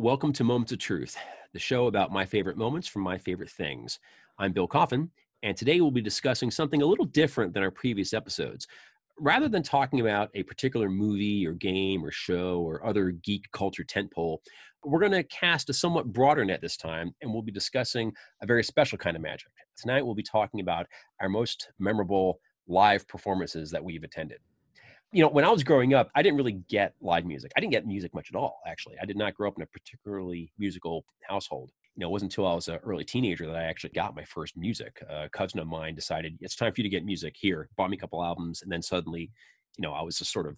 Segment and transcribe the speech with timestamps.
[0.00, 1.18] Welcome to Moments of Truth,
[1.52, 3.98] the show about my favorite moments from my favorite things.
[4.38, 5.10] I'm Bill Coffin,
[5.42, 8.66] and today we'll be discussing something a little different than our previous episodes.
[9.18, 13.84] Rather than talking about a particular movie or game or show or other geek culture
[13.84, 14.38] tentpole,
[14.86, 18.46] we're going to cast a somewhat broader net this time, and we'll be discussing a
[18.46, 19.50] very special kind of magic.
[19.76, 20.86] Tonight, we'll be talking about
[21.20, 24.38] our most memorable live performances that we've attended
[25.12, 27.52] you know, when I was growing up, I didn't really get live music.
[27.56, 28.96] I didn't get music much at all, actually.
[29.02, 31.72] I did not grow up in a particularly musical household.
[31.96, 34.24] You know, it wasn't until I was an early teenager that I actually got my
[34.24, 35.02] first music.
[35.10, 37.34] Uh, a cousin of mine decided it's time for you to get music.
[37.36, 39.30] Here, bought me a couple albums, and then suddenly,
[39.76, 40.56] you know, I was just sort of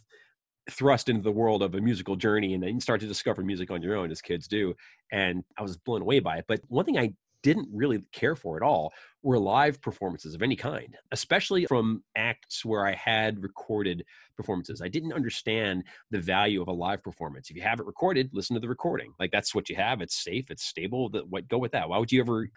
[0.71, 3.83] thrust into the world of a musical journey and then start to discover music on
[3.83, 4.73] your own as kids do
[5.11, 7.13] and i was blown away by it but one thing i
[7.43, 12.65] didn't really care for at all were live performances of any kind, especially from acts
[12.65, 14.05] where I had recorded
[14.37, 14.81] performances.
[14.83, 17.51] I didn't understand the value of a live performance.
[17.51, 19.13] If you have it recorded, listen to the recording.
[19.21, 20.01] Like that's what you have.
[20.01, 20.51] It's safe.
[20.51, 21.11] It's stable.
[21.29, 21.89] What go with that.
[21.89, 22.49] Why would you ever?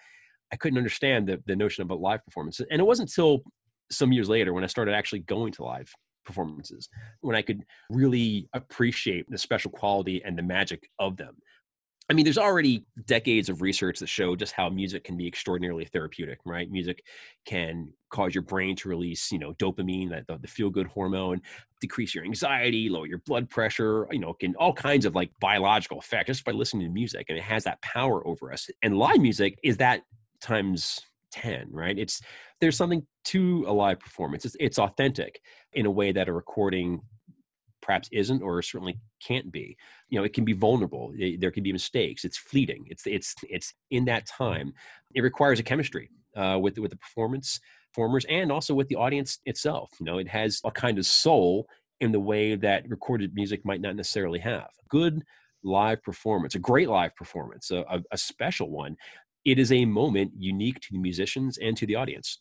[0.51, 3.43] I couldn't understand the the notion of a live performance, and it wasn't until
[3.91, 5.91] some years later when I started actually going to live
[6.25, 6.89] performances
[7.21, 11.35] when I could really appreciate the special quality and the magic of them.
[12.09, 15.85] I mean, there's already decades of research that show just how music can be extraordinarily
[15.85, 16.69] therapeutic, right?
[16.69, 17.03] Music
[17.45, 21.41] can cause your brain to release, you know, dopamine, that the, the feel-good hormone,
[21.81, 25.99] decrease your anxiety, lower your blood pressure, you know, can all kinds of like biological
[25.99, 28.69] effects just by listening to music, and it has that power over us.
[28.83, 30.01] And live music is that
[30.41, 32.21] times 10 right it's
[32.61, 35.41] there's something to a live performance it's, it's authentic
[35.73, 37.01] in a way that a recording
[37.85, 39.77] perhaps isn't or certainly can't be.
[40.09, 43.73] You know it can be vulnerable there can be mistakes it's fleeting it's it's it's
[43.91, 44.73] in that time.
[45.13, 47.59] It requires a chemistry uh, with with the performance
[47.93, 51.67] performers and also with the audience itself you know it has a kind of soul
[52.01, 54.69] in the way that recorded music might not necessarily have.
[54.89, 55.23] Good
[55.63, 58.95] live performance a great live performance a, a, a special one
[59.45, 62.39] it is a moment unique to the musicians and to the audience.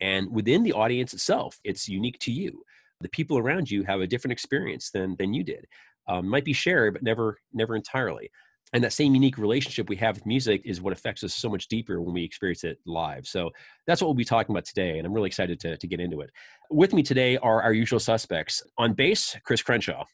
[0.00, 2.62] And within the audience itself it's unique to you
[3.02, 5.66] the people around you have a different experience than than you did.
[6.08, 8.30] Um, might be shared but never never entirely.
[8.74, 11.68] And that same unique relationship we have with music is what affects us so much
[11.68, 13.26] deeper when we experience it live.
[13.26, 13.50] So
[13.86, 16.20] that's what we'll be talking about today and i'm really excited to, to get into
[16.20, 16.30] it.
[16.70, 18.62] With me today are our usual suspects.
[18.78, 20.04] On bass chris crenshaw.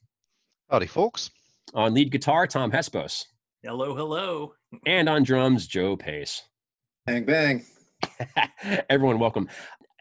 [0.71, 1.31] Howdy folks.
[1.75, 3.25] On lead guitar tom hespos
[3.63, 4.55] hello hello.
[4.87, 6.43] And on drums joe pace.
[7.07, 7.65] Bang bang.
[8.91, 9.49] Everyone welcome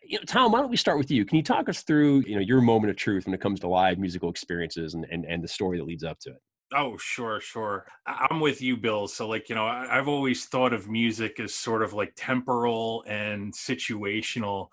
[0.07, 1.25] you know, Tom, why don't we start with you?
[1.25, 3.67] Can you talk us through, you know, your moment of truth when it comes to
[3.67, 6.41] live musical experiences and, and, and the story that leads up to it?
[6.73, 7.85] Oh, sure, sure.
[8.05, 9.07] I'm with you, Bill.
[9.07, 13.53] So, like, you know, I've always thought of music as sort of like temporal and
[13.53, 14.67] situational.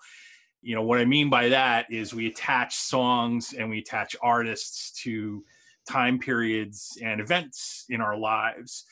[0.61, 4.91] You know, what I mean by that is we attach songs and we attach artists
[5.03, 5.43] to
[5.89, 8.85] time periods and events in our lives.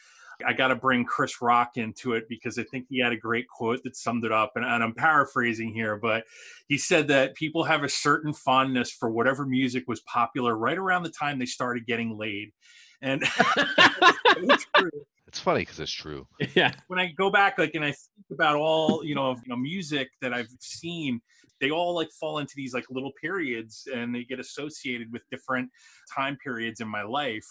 [0.46, 3.48] I got to bring Chris Rock into it because I think he had a great
[3.48, 4.54] quote that summed it up.
[4.56, 6.24] And, and, I'm paraphrasing here, but
[6.68, 11.04] he said that people have a certain fondness for whatever music was popular right around
[11.04, 12.52] the time they started getting laid.
[13.02, 13.24] And
[15.28, 16.28] it's funny because it's true.
[16.56, 16.72] Yeah.
[16.88, 19.58] When I go back, like, and I think about all, you know, of, you know,
[19.58, 21.22] music that I've seen,
[21.60, 25.70] they all like fall into these like little periods and they get associated with different
[26.14, 27.46] time periods in my life.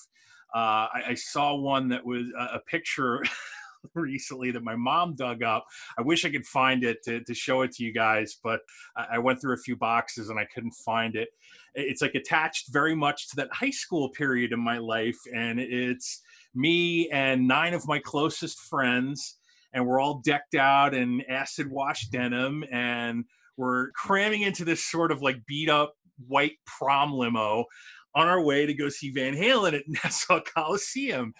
[0.54, 3.22] Uh, I, I, saw one that was a, a picture
[3.94, 5.66] recently that my mom dug up.
[5.98, 8.60] I wish I could find it to, to show it to you guys, but
[8.96, 11.28] I, I went through a few boxes and I couldn't find it.
[11.74, 16.20] It's like attached very much to that high school period in my life, and it's
[16.54, 19.38] me and nine of my closest friends,
[19.72, 23.24] and we're all decked out in acid wash denim, and
[23.56, 25.94] we're cramming into this sort of like beat up
[26.28, 27.64] white prom limo
[28.14, 31.34] on our way to go see Van Halen at Nassau Coliseum.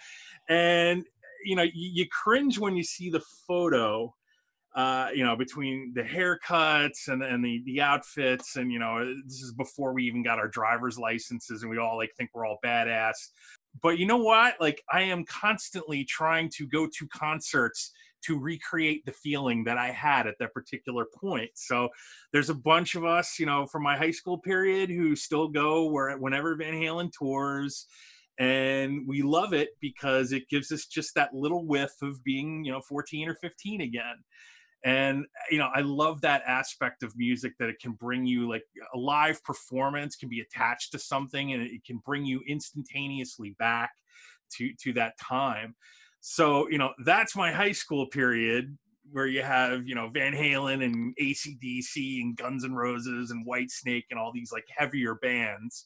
[0.49, 1.05] And,
[1.45, 4.13] you know, you, you cringe when you see the photo,
[4.75, 8.55] uh, you know, between the haircuts and, and the, the outfits.
[8.55, 11.97] And, you know, this is before we even got our driver's licenses and we all
[11.97, 13.15] like think we're all badass.
[13.81, 14.55] But you know what?
[14.59, 17.91] Like, I am constantly trying to go to concerts
[18.25, 21.51] to recreate the feeling that I had at that particular point.
[21.55, 21.89] So
[22.31, 25.89] there's a bunch of us, you know, from my high school period who still go
[25.89, 27.85] where whenever Van Halen tours
[28.39, 32.71] and we love it because it gives us just that little whiff of being, you
[32.71, 34.15] know, 14 or 15 again.
[34.85, 38.65] And you know, I love that aspect of music that it can bring you like
[38.93, 43.91] a live performance can be attached to something and it can bring you instantaneously back
[44.57, 45.75] to to that time
[46.25, 48.77] so, you know, that's my high school period
[49.11, 54.05] where you have, you know, Van Halen and ACDC and Guns and Roses and Whitesnake
[54.09, 55.85] and all these like heavier bands.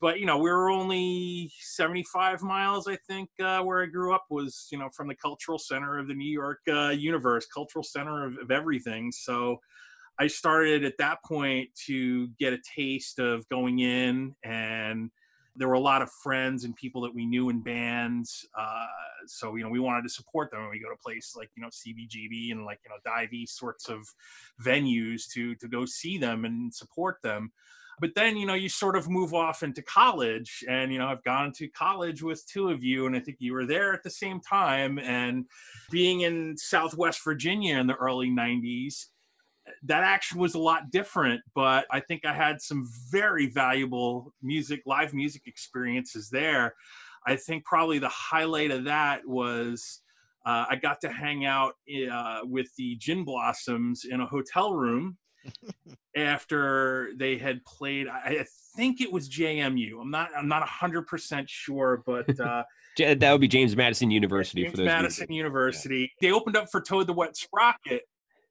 [0.00, 4.26] but you know we were only 75 miles i think uh, where i grew up
[4.28, 8.26] was you know from the cultural center of the new york uh, universe cultural center
[8.26, 9.58] of, of everything so
[10.18, 15.10] i started at that point to get a taste of going in and
[15.56, 18.46] there were a lot of friends and people that we knew in bands.
[18.58, 18.86] Uh,
[19.26, 21.62] so, you know, we wanted to support them when we go to places like, you
[21.62, 24.06] know, CBGB and like, you know, Dive East sorts of
[24.64, 27.52] venues to, to go see them and support them.
[27.98, 31.24] But then, you know, you sort of move off into college and, you know, I've
[31.24, 34.10] gone to college with two of you and I think you were there at the
[34.10, 35.46] same time and
[35.90, 39.08] being in Southwest Virginia in the early nineties,
[39.84, 44.82] that action was a lot different, but I think I had some very valuable music,
[44.86, 46.74] live music experiences there.
[47.26, 50.00] I think probably the highlight of that was
[50.46, 51.74] uh, I got to hang out
[52.10, 55.16] uh, with the Gin Blossoms in a hotel room
[56.16, 58.06] after they had played.
[58.08, 58.44] I,
[58.76, 60.02] think it was JMU.
[60.02, 60.28] I'm not.
[60.36, 62.62] I'm not 100 percent sure, but uh,
[62.98, 64.86] that would be James Madison University James for those.
[64.86, 66.12] Madison University.
[66.20, 66.28] Yeah.
[66.28, 68.02] They opened up for Toad the Wet Sprocket,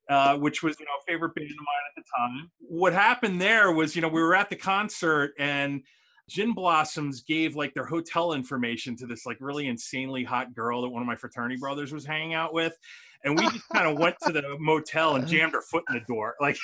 [0.09, 2.51] uh, which was you know a favorite band of mine at the time.
[2.59, 5.83] What happened there was you know we were at the concert and
[6.27, 10.89] Gin Blossoms gave like their hotel information to this like really insanely hot girl that
[10.89, 12.75] one of my fraternity brothers was hanging out with,
[13.23, 16.01] and we just kind of went to the motel and jammed our foot in the
[16.01, 16.35] door.
[16.41, 16.57] Like,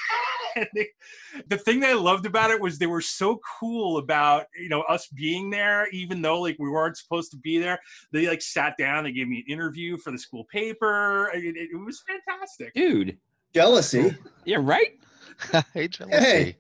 [0.76, 0.90] they,
[1.48, 4.82] the thing that I loved about it was they were so cool about you know
[4.82, 7.80] us being there, even though like we weren't supposed to be there.
[8.12, 11.32] They like sat down, they gave me an interview for the school paper.
[11.34, 13.18] It, it was fantastic, dude.
[13.54, 14.16] Jealousy.
[14.46, 14.98] Yeah, right.
[15.74, 16.18] hey, jealousy.
[16.18, 16.56] Hey.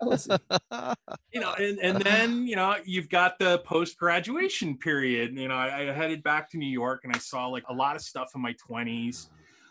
[0.00, 0.30] Jealousy.
[1.32, 5.36] you know, and, and then, you know, you've got the post graduation period.
[5.36, 7.96] You know, I, I, headed back to New York and I saw like a lot
[7.96, 9.28] of stuff in my 20s.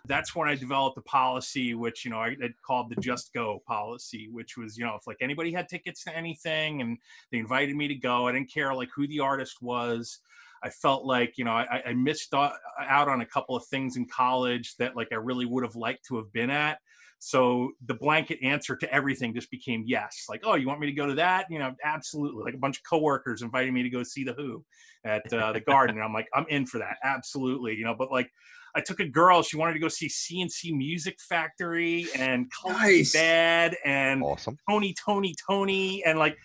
[0.08, 2.36] That's when I developed a policy, which, you know, I
[2.66, 6.16] called the just go policy, which was, you know, if like anybody had tickets to
[6.16, 6.98] anything and
[7.32, 10.20] they invited me to go, I didn't care like who the artist was.
[10.66, 14.08] I felt like, you know, I, I missed out on a couple of things in
[14.08, 16.80] college that like I really would have liked to have been at.
[17.20, 20.26] So the blanket answer to everything just became yes.
[20.28, 21.46] Like, oh, you want me to go to that?
[21.52, 22.44] You know, absolutely.
[22.44, 24.66] Like a bunch of coworkers inviting me to go see the Who
[25.04, 27.76] at uh, the Garden, and I'm like, I'm in for that, absolutely.
[27.76, 28.32] You know, but like,
[28.76, 29.44] I took a girl.
[29.44, 33.14] She wanted to go see C+C Music Factory and nice.
[33.14, 34.58] Bad and awesome.
[34.68, 36.38] Tony, Tony, Tony, and like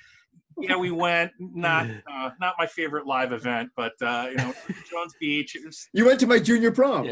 [0.61, 1.33] yeah, we went.
[1.39, 4.55] Not uh, not my favorite live event, but uh, you know,
[4.91, 5.57] Jones Beach.
[5.65, 5.89] Was...
[5.93, 7.11] You went to my junior prom.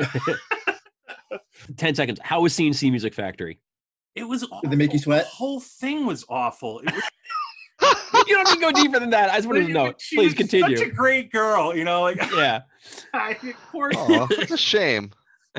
[1.77, 2.21] Ten seconds.
[2.23, 3.61] How was C+C Music Factory?
[4.15, 4.45] It was.
[4.45, 4.61] Awful.
[4.62, 5.25] Did they make you sweat?
[5.25, 6.81] The whole thing was awful.
[6.85, 7.03] Was...
[8.27, 9.31] you don't need to go deeper than that.
[9.31, 9.95] I just wanted to know.
[10.15, 10.77] Please continue.
[10.77, 12.03] Such a great girl, you know.
[12.03, 12.62] Like yeah.
[13.15, 13.95] I, of course.
[13.99, 15.12] Oh, it's a shame.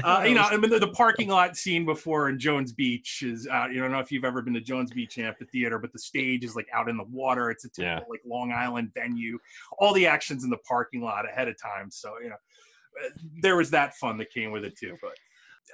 [0.04, 3.48] Uh, you know, I mean, the, the, parking lot scene before in Jones Beach is
[3.48, 3.72] out.
[3.72, 6.56] You don't know if you've ever been to Jones Beach Amphitheater, but the stage is
[6.56, 7.50] like out in the water.
[7.50, 8.10] It's a typical yeah.
[8.10, 9.40] like Long Island venue.
[9.78, 11.90] All the actions in the parking lot ahead of time.
[11.92, 13.10] So you know, uh,
[13.42, 14.98] there was that fun that came with it too.
[15.02, 15.12] But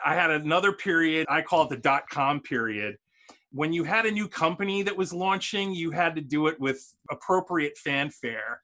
[0.03, 1.27] I had another period.
[1.29, 2.98] I call it the dot com period.
[3.51, 6.93] When you had a new company that was launching, you had to do it with
[7.10, 8.62] appropriate fanfare.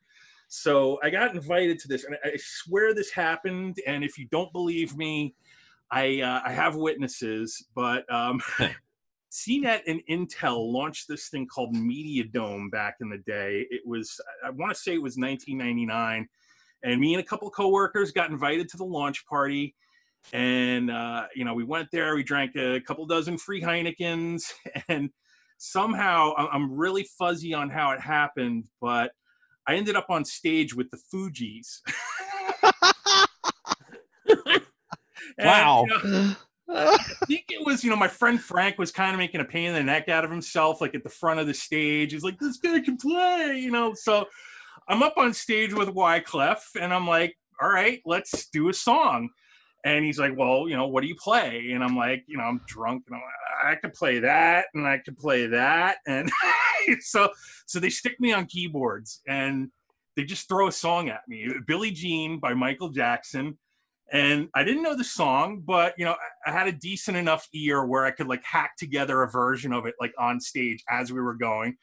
[0.53, 3.77] So I got invited to this, and I swear this happened.
[3.88, 5.34] And if you don't believe me,
[5.89, 8.41] I uh, I have witnesses, but um,
[9.31, 13.65] CNET and Intel launched this thing called Media Dome back in the day.
[13.70, 16.27] It was I want to say it was 1999,
[16.84, 19.74] and me and a couple coworkers got invited to the launch party.
[20.34, 22.13] And uh, you know, we went there.
[22.13, 24.51] We drank a couple dozen free Heinekens,
[24.89, 25.12] and
[25.60, 29.12] somehow I'm really fuzzy on how it happened, but
[29.72, 31.80] I ended up on stage with the Fugees.
[35.40, 35.86] wow.
[35.90, 36.36] And, you know,
[36.74, 39.70] I think it was, you know, my friend Frank was kind of making a pain
[39.70, 42.12] in the neck out of himself, like at the front of the stage.
[42.12, 43.94] He's like, this guy can play, you know.
[43.94, 44.25] So
[44.90, 49.30] I'm up on stage with Wyclef, and I'm like, all right, let's do a song.
[49.83, 51.71] And he's like, well, you know, what do you play?
[51.71, 54.88] And I'm like, you know, I'm drunk, and I'm like, I could play that, and
[54.88, 56.29] I could play that, and
[57.01, 57.29] so
[57.65, 59.69] so they stick me on keyboards, and
[60.15, 63.57] they just throw a song at me, Billie Jean by Michael Jackson
[64.11, 67.85] and I didn't know the song, but you know, I, had a decent enough ear
[67.85, 71.21] where I could like hack together a version of it like on stage as we
[71.21, 71.77] were going.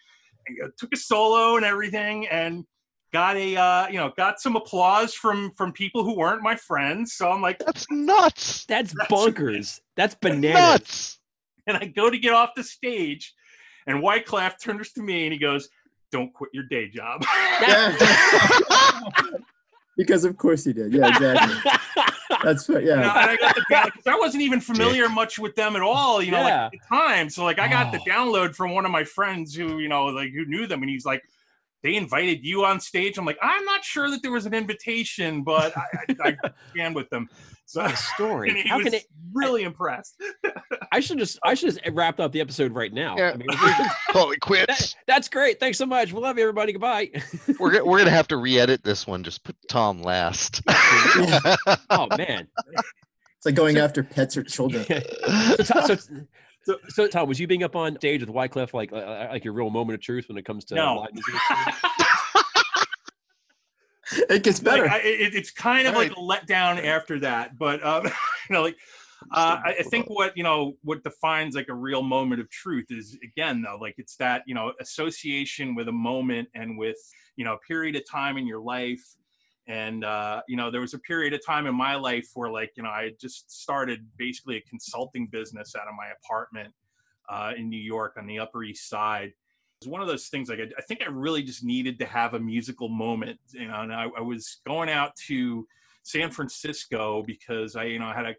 [0.47, 2.65] And, took a solo and everything, and
[3.13, 7.15] got a uh, you know got some applause from from people who weren't my friends.
[7.15, 8.65] So I'm like, that's nuts.
[8.67, 9.81] That's, that's bonkers.
[9.97, 10.55] That's bananas.
[10.55, 11.19] Nuts.
[11.67, 13.35] And I go to get off the stage,
[13.87, 15.69] and Wyclef turns to me and he goes,
[16.11, 17.25] "Don't quit your day job."
[19.99, 20.95] because of course he did.
[20.95, 21.73] Yeah, exactly.
[22.45, 22.85] That's right.
[22.85, 22.95] Yeah.
[22.95, 25.83] You know, and I got the because I wasn't even familiar much with them at
[25.83, 26.23] all.
[26.23, 26.45] You know, yeah.
[26.45, 27.31] like at the time.
[27.31, 27.99] So like I got oh.
[27.99, 30.91] the download from one of my friends who you know like who knew them, and
[30.91, 31.23] he's like,
[31.83, 33.19] they invited you on stage.
[33.19, 35.85] I'm like, I'm not sure that there was an invitation, but I,
[36.21, 37.29] I, I ran with them.
[37.67, 38.49] So What a story.
[38.49, 39.05] and he How was can it?
[39.33, 40.21] really impressed.
[40.93, 43.17] I should just I should just wrap up the episode right now.
[43.17, 43.33] Yeah.
[43.35, 43.47] I mean,
[44.11, 45.61] Call it that, that's great.
[45.61, 46.13] Thanks so much.
[46.13, 46.73] We love you, everybody.
[46.73, 47.11] Goodbye.
[47.61, 49.23] We're gonna, we're gonna have to re-edit this one.
[49.23, 50.63] Just put Tom last.
[50.69, 52.49] oh man.
[53.37, 54.85] It's like going after pets or children.
[54.85, 55.97] So, Tom, so,
[56.69, 59.55] so, so, Tom, was you being up on stage with Wyclef like uh, like your
[59.55, 60.97] real moment of truth when it comes to No.
[60.97, 61.35] live music?
[64.31, 64.85] It gets better.
[64.85, 68.11] Like, I, it, it's kind of All like a letdown after that, but um, you
[68.51, 68.77] know, like
[69.33, 72.87] uh, I, I think what you know what defines like a real moment of truth
[72.89, 76.97] is again though, like it's that you know association with a moment and with
[77.37, 79.05] you know a period of time in your life.
[79.69, 82.73] And uh, you know, there was a period of time in my life where, like,
[82.77, 86.73] you know, I just started basically a consulting business out of my apartment
[87.29, 89.33] uh, in New York on the Upper East Side
[89.81, 92.07] it was one of those things like I, I think I really just needed to
[92.07, 93.83] have a musical moment, you know.
[93.83, 95.67] And I, I was going out to
[96.03, 98.35] San Francisco because I, you know, I had a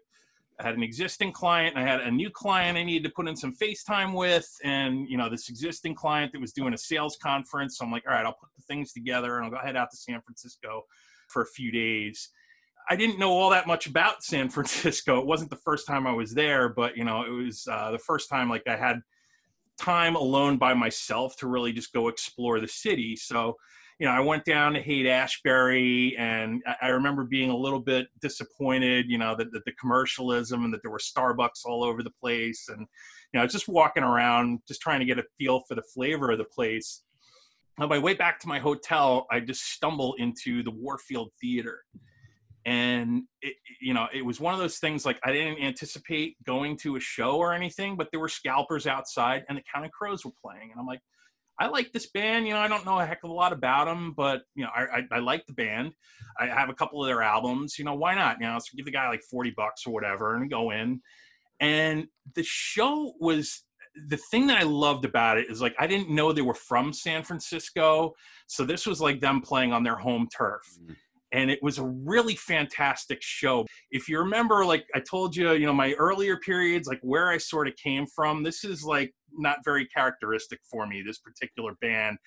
[0.58, 3.26] I had an existing client and I had a new client I needed to put
[3.26, 7.16] in some FaceTime with, and you know, this existing client that was doing a sales
[7.22, 7.78] conference.
[7.78, 9.90] So I'm like, all right, I'll put the things together and I'll go head out
[9.92, 10.84] to San Francisco
[11.30, 12.30] for a few days.
[12.88, 15.18] I didn't know all that much about San Francisco.
[15.20, 17.98] It wasn't the first time I was there, but you know, it was uh, the
[17.98, 19.00] first time like I had
[19.78, 23.16] time alone by myself to really just go explore the city.
[23.16, 23.56] So,
[23.98, 27.80] you know, I went down to Haight Ashbury and I- I remember being a little
[27.80, 32.02] bit disappointed, you know, that, that the commercialism and that there were Starbucks all over
[32.02, 32.68] the place.
[32.68, 32.80] And,
[33.32, 36.38] you know, just walking around, just trying to get a feel for the flavor of
[36.38, 37.02] the place.
[37.80, 41.82] On my way back to my hotel, I just stumble into the Warfield Theater.
[42.66, 46.76] And it, you know, it was one of those things like I didn't anticipate going
[46.78, 50.32] to a show or anything, but there were scalpers outside and the Counting Crows were
[50.44, 50.70] playing.
[50.70, 51.00] And I'm like,
[51.58, 52.46] I like this band.
[52.46, 54.70] You know, I don't know a heck of a lot about them, but you know,
[54.74, 55.92] I, I, I like the band.
[56.38, 57.78] I have a couple of their albums.
[57.78, 58.36] You know, why not?
[58.40, 61.00] You know, so give the guy like 40 bucks or whatever and go in.
[61.60, 63.62] And the show was
[64.08, 66.92] the thing that I loved about it is like I didn't know they were from
[66.92, 68.14] San Francisco.
[68.46, 70.62] So this was like them playing on their home turf.
[70.80, 70.96] Mhm.
[71.32, 73.64] And it was a really fantastic show.
[73.92, 77.38] If you remember, like I told you, you know, my earlier periods, like where I
[77.38, 82.18] sort of came from, this is like not very characteristic for me, this particular band.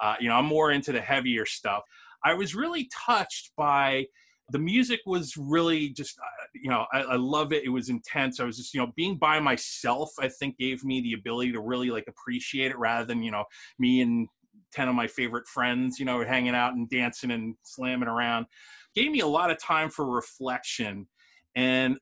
[0.00, 1.82] Uh, you know, I'm more into the heavier stuff.
[2.24, 4.06] I was really touched by
[4.50, 6.18] the music was really just
[6.54, 7.64] you know I, I love it.
[7.64, 8.40] It was intense.
[8.40, 11.60] I was just you know being by myself i think gave me the ability to
[11.60, 13.44] really like appreciate it rather than you know
[13.78, 14.28] me and
[14.72, 18.46] 10 of my favorite friends you know hanging out and dancing and slamming around.
[18.94, 21.08] Gave me a lot of time for reflection.
[21.54, 21.98] And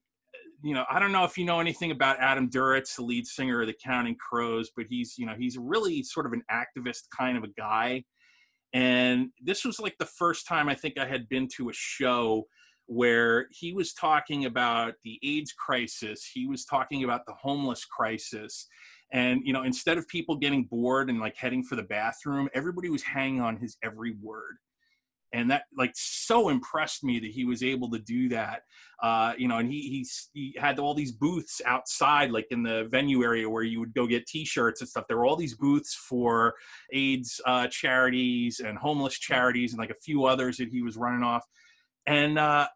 [0.63, 3.63] you know i don't know if you know anything about adam duritz the lead singer
[3.63, 7.39] of the counting crows but he's you know he's really sort of an activist kind
[7.39, 8.05] of a guy.
[8.73, 12.47] And this was like the first time I think I had been to a show
[12.93, 18.67] where he was talking about the AIDS crisis, he was talking about the homeless crisis.
[19.13, 22.91] And, you know, instead of people getting bored and like heading for the bathroom, everybody
[22.91, 24.57] was hanging on his every word.
[25.33, 28.63] And that like so impressed me that he was able to do that.
[29.01, 32.89] Uh, you know, and he, he's, he had all these booths outside, like in the
[32.91, 35.05] venue area where you would go get t-shirts and stuff.
[35.07, 36.57] There were all these booths for
[36.93, 41.23] AIDS uh, charities and homeless charities and like a few others that he was running
[41.23, 41.47] off.
[42.07, 42.67] And, uh,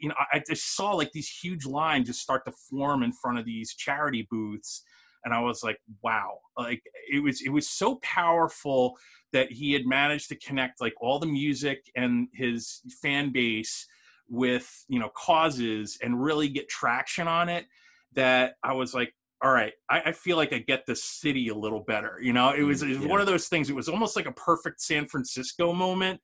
[0.00, 3.12] you know, I, I just saw like these huge lines just start to form in
[3.12, 4.82] front of these charity booths.
[5.24, 8.96] And I was like, wow, like it was, it was so powerful
[9.32, 13.86] that he had managed to connect like all the music and his fan base
[14.28, 17.66] with, you know, causes and really get traction on it
[18.14, 21.54] that I was like, all right, I, I feel like I get the city a
[21.54, 22.18] little better.
[22.20, 23.10] You know, it was, mm, it was Yeah.
[23.10, 23.70] one of those things.
[23.70, 26.20] It was almost like a perfect San Francisco moment,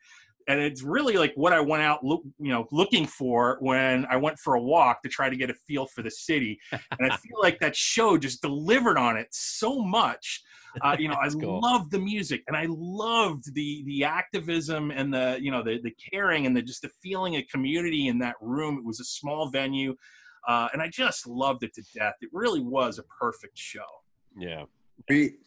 [0.49, 4.17] and it's really like what I went out, look, you know, looking for when I
[4.17, 6.59] went for a walk to try to get a feel for the city.
[6.73, 10.43] And I feel like that show just delivered on it so much.
[10.83, 11.61] Uh, you know, I That's cool.
[11.61, 15.95] loved the music, and I loved the the activism and the you know the the
[16.13, 18.79] caring and the just the feeling of community in that room.
[18.79, 19.97] It was a small venue.
[20.47, 22.15] Uh, and I just loved it to death.
[22.21, 23.81] It really was a perfect show.
[24.39, 24.65] Yeah.
[25.09, 25.39] We,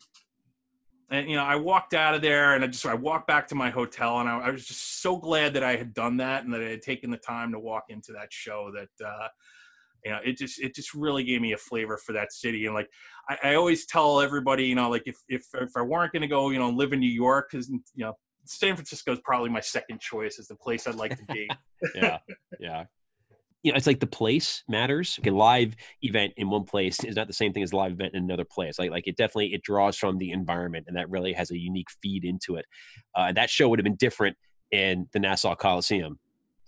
[1.12, 3.56] And you know, I walked out of there, and I just I walked back to
[3.56, 6.54] my hotel, and I, I was just so glad that I had done that, and
[6.54, 8.72] that I had taken the time to walk into that show.
[8.74, 9.28] That uh,
[10.06, 12.66] you know, it just it just really gave me a flavor for that city.
[12.66, 12.90] And like
[13.30, 16.28] I, I always tell everybody, you know, like if if if I weren't going to
[16.28, 18.14] go, you know, live in New York, because you know,
[18.46, 21.50] San Francisco is probably my second choice as the place I'd like to be.
[21.96, 22.18] Yeah.
[22.60, 22.84] Yeah.
[23.64, 25.20] You know, it's like the place matters.
[25.20, 27.92] Like a live event in one place is not the same thing as a live
[27.92, 28.80] event in another place.
[28.80, 31.90] Like, like it definitely it draws from the environment, and that really has a unique
[32.02, 32.66] feed into it.
[33.16, 34.38] Uh, that show would have been different
[34.72, 36.20] in the Nassau Coliseum.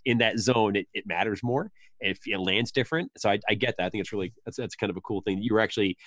[0.03, 1.71] In that zone, it, it matters more.
[2.00, 3.86] If it lands different, so I, I get that.
[3.86, 5.38] I think it's really that's that's kind of a cool thing.
[5.41, 5.98] You were actually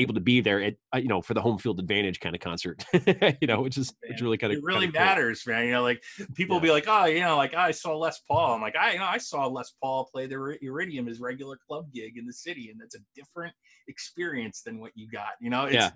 [0.00, 2.40] able to be there at uh, you know for the home field advantage kind of
[2.40, 2.84] concert
[3.40, 5.06] you know which is which really kind of it really kinda cool.
[5.06, 5.66] matters, man.
[5.66, 6.02] You know, like
[6.34, 8.54] people will be like, oh, you know, like I saw Les Paul.
[8.54, 11.86] I'm like, I, you know, I saw Les Paul play the Iridium, his regular club
[11.92, 13.54] gig in the city, and that's a different
[13.88, 15.32] experience than what you got.
[15.40, 15.90] You know, it's, Yeah.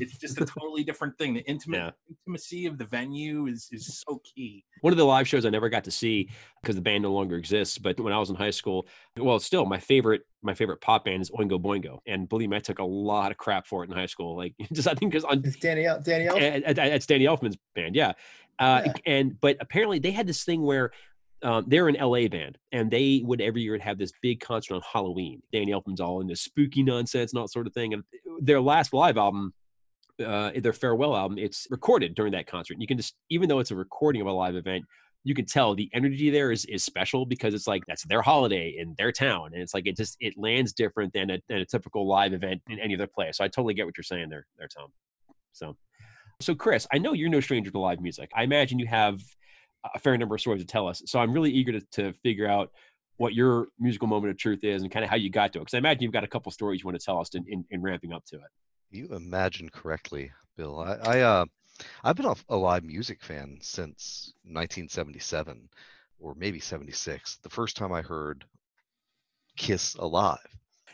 [0.00, 1.34] It's just a totally different thing.
[1.34, 1.90] The intimate Yeah.
[2.10, 4.64] intimacy of the venue is is so key.
[4.82, 6.28] one of the live shows I never got to see
[6.62, 7.78] because the band no longer exists.
[7.78, 11.22] But when I was in high school, well, still my favorite my favorite pop band
[11.22, 13.96] is Oingo Boingo, and believe me, I took a lot of crap for it in
[13.96, 14.36] high school.
[14.36, 15.84] Like just I think because on It's Danny.
[15.86, 16.26] El- Danny.
[16.26, 16.62] Elfman.
[16.66, 18.12] at, at, at Danny Elfman's band, yeah.
[18.58, 18.92] Uh, Yeah.
[19.06, 20.90] And but apparently they had this thing where
[21.42, 24.80] um, they're an LA band, and they would every year have this big concert on
[24.92, 25.40] Halloween.
[25.52, 27.94] Danny Elfman's all in into spooky nonsense and all sort of thing.
[27.94, 28.02] And
[28.40, 29.54] their last live album,
[30.24, 32.76] uh, their farewell album, it's recorded during that concert.
[32.80, 34.84] You can just, even though it's a recording of a live event,
[35.24, 38.76] you can tell the energy there is is special because it's like that's their holiday
[38.78, 41.66] in their town, and it's like it just it lands different than a, than a
[41.66, 43.36] typical live event in any other place.
[43.36, 44.88] So I totally get what you're saying there, there, Tom.
[45.52, 45.76] So,
[46.40, 48.30] so Chris, I know you're no stranger to live music.
[48.34, 49.20] I imagine you have
[49.94, 51.02] a fair number of stories to tell us.
[51.06, 52.70] So I'm really eager to, to figure out
[53.16, 55.62] what your musical moment of truth is and kind of how you got to it.
[55.62, 57.64] Because I imagine you've got a couple stories you want to tell us in, in,
[57.70, 58.50] in ramping up to it.
[58.90, 60.78] You imagine correctly, Bill.
[60.80, 61.44] I, I uh,
[62.04, 65.68] I've been a, a live music fan since 1977,
[66.18, 67.36] or maybe 76.
[67.38, 68.44] The first time I heard
[69.56, 70.38] Kiss Alive.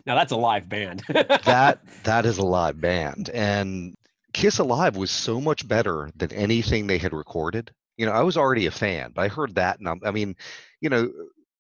[0.06, 1.02] Now that's a live band.
[1.44, 3.94] That that is a live band, and
[4.32, 7.70] Kiss Alive was so much better than anything they had recorded.
[7.96, 10.36] You know, I was already a fan, but I heard that, and I'm, I mean,
[10.80, 11.12] you know,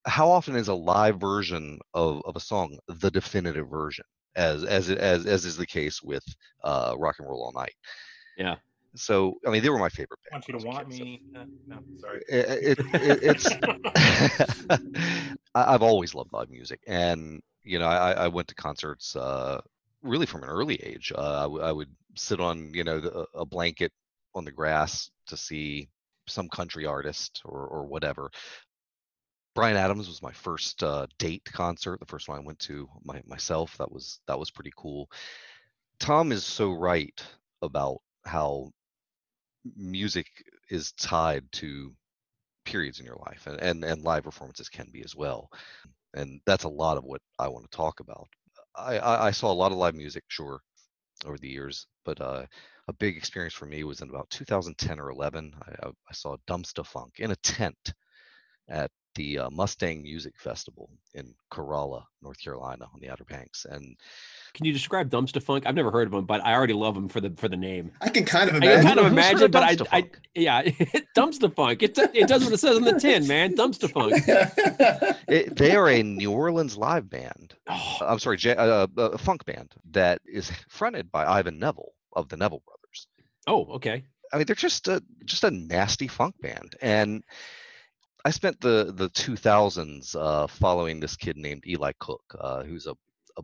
[0.06, 4.04] how often is a live version of, of a song the definitive version,
[4.36, 6.24] as as as as is the case with
[6.64, 7.74] uh, Rock and Roll All Night.
[8.36, 8.56] Yeah.
[8.96, 11.22] So I mean, they were my favorite I want you to want kid, me.
[11.34, 12.22] Uh, no, sorry.
[12.28, 13.56] It, it, it, it's
[15.54, 19.60] I- I've always loved live music, and you know, I, I went to concerts uh,
[20.02, 21.12] really from an early age.
[21.16, 23.92] Uh, I, w- I would sit on you know the, a blanket
[24.34, 25.88] on the grass to see
[26.28, 28.30] some country artist or or whatever.
[29.54, 33.22] Bryan Adams was my first uh, date concert, the first one I went to my,
[33.26, 33.76] myself.
[33.78, 35.08] That was that was pretty cool.
[36.00, 37.22] Tom is so right
[37.62, 38.70] about how
[39.76, 40.26] music
[40.70, 41.94] is tied to
[42.64, 45.50] periods in your life and, and and live performances can be as well
[46.14, 48.26] and that's a lot of what i want to talk about
[48.74, 50.60] I, I i saw a lot of live music sure
[51.26, 52.46] over the years but uh
[52.88, 57.18] a big experience for me was in about 2010 or 11 i, I saw Dumpstaphunk
[57.18, 57.94] in a tent
[58.68, 63.96] at the uh, mustang music festival in corolla north carolina on the outer banks and
[64.54, 65.66] Can you describe Dumpstaphunk?
[65.66, 67.90] I've never heard of them, but I already love them for the for the name.
[68.00, 68.86] I can kind of imagine.
[68.86, 68.98] I can imagine.
[68.98, 69.50] kind of imagine,
[69.90, 70.62] but I, I yeah,
[71.16, 71.82] Dumpstaphunk.
[71.82, 73.56] It it does what it says on the tin, man.
[73.56, 74.14] Dumpster Funk.
[75.28, 79.18] it, they are a new orleans live band Oh, I'm sorry, ja- uh, uh, a
[79.18, 83.06] funk band that is fronted by Ivan Neville of the Neville Brothers.
[83.46, 84.04] oh, okay.
[84.32, 87.22] I mean, they're just a just a nasty funk band, and
[88.24, 92.94] I spent the the 2000s uh, following this kid named Eli Cook, uh, who's a,
[93.36, 93.42] a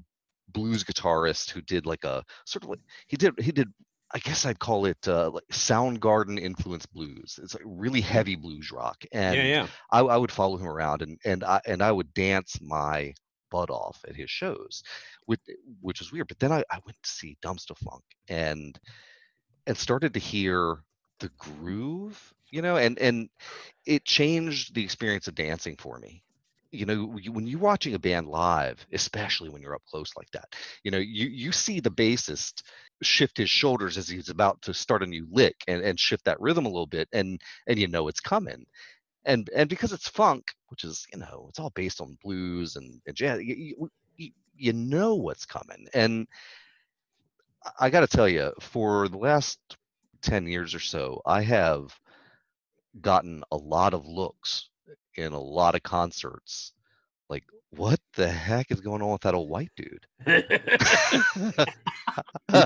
[0.48, 3.68] blues guitarist who did like a sort of like he did he did
[4.12, 7.38] I guess I'd call it uh, like Soundgarden influenced blues.
[7.40, 9.66] It's like really heavy blues rock, and yeah, yeah.
[9.90, 13.14] I, I would follow him around and and I and I would dance my
[13.50, 14.82] butt off at his shows,
[15.26, 15.40] which
[15.80, 16.28] which was weird.
[16.28, 18.78] But then I, I went to see Dumpstaphunk and
[19.66, 20.78] and started to hear
[21.20, 23.28] the groove, you know, and and
[23.86, 26.22] it changed the experience of dancing for me.
[26.72, 30.54] You know, when you're watching a band live, especially when you're up close like that,
[30.84, 32.62] you know, you you see the bassist
[33.02, 36.40] shift his shoulders as he's about to start a new lick and, and shift that
[36.40, 38.64] rhythm a little bit and and you know it's coming
[39.24, 43.00] and and because it's funk which is you know it's all based on blues and,
[43.06, 43.54] and jazz you,
[44.16, 46.26] you, you- know what's coming and
[47.78, 49.58] i got to tell you for the last
[50.22, 51.98] 10 years or so i have
[53.00, 54.68] gotten a lot of looks
[55.16, 56.72] in a lot of concerts
[57.29, 60.05] like what the heck is going on with that old white dude?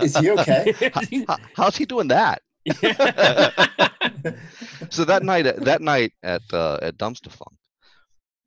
[0.02, 0.72] Is he okay?
[1.28, 2.40] How- how's he doing that?
[4.90, 7.56] So that night at- that night at uh, at Dumpstaphunk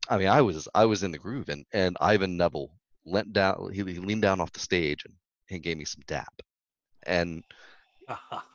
[0.10, 2.70] i mean i was i was in the groove and and ivan neville
[3.06, 5.14] leant down he, he leaned down off the stage and
[5.48, 6.34] he gave me some dap
[7.06, 7.44] and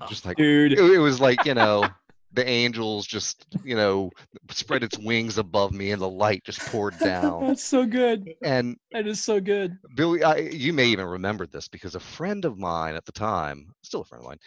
[0.09, 0.39] just like
[0.73, 1.87] it, it was like you know
[2.35, 4.11] the angels just you know
[4.51, 8.29] spread its wings above me and the light just poured down That's so good.
[8.42, 9.77] and That is so good.
[9.95, 13.66] billy I, you may even remember this because a friend of mine at the time
[13.83, 14.38] still a friend of mine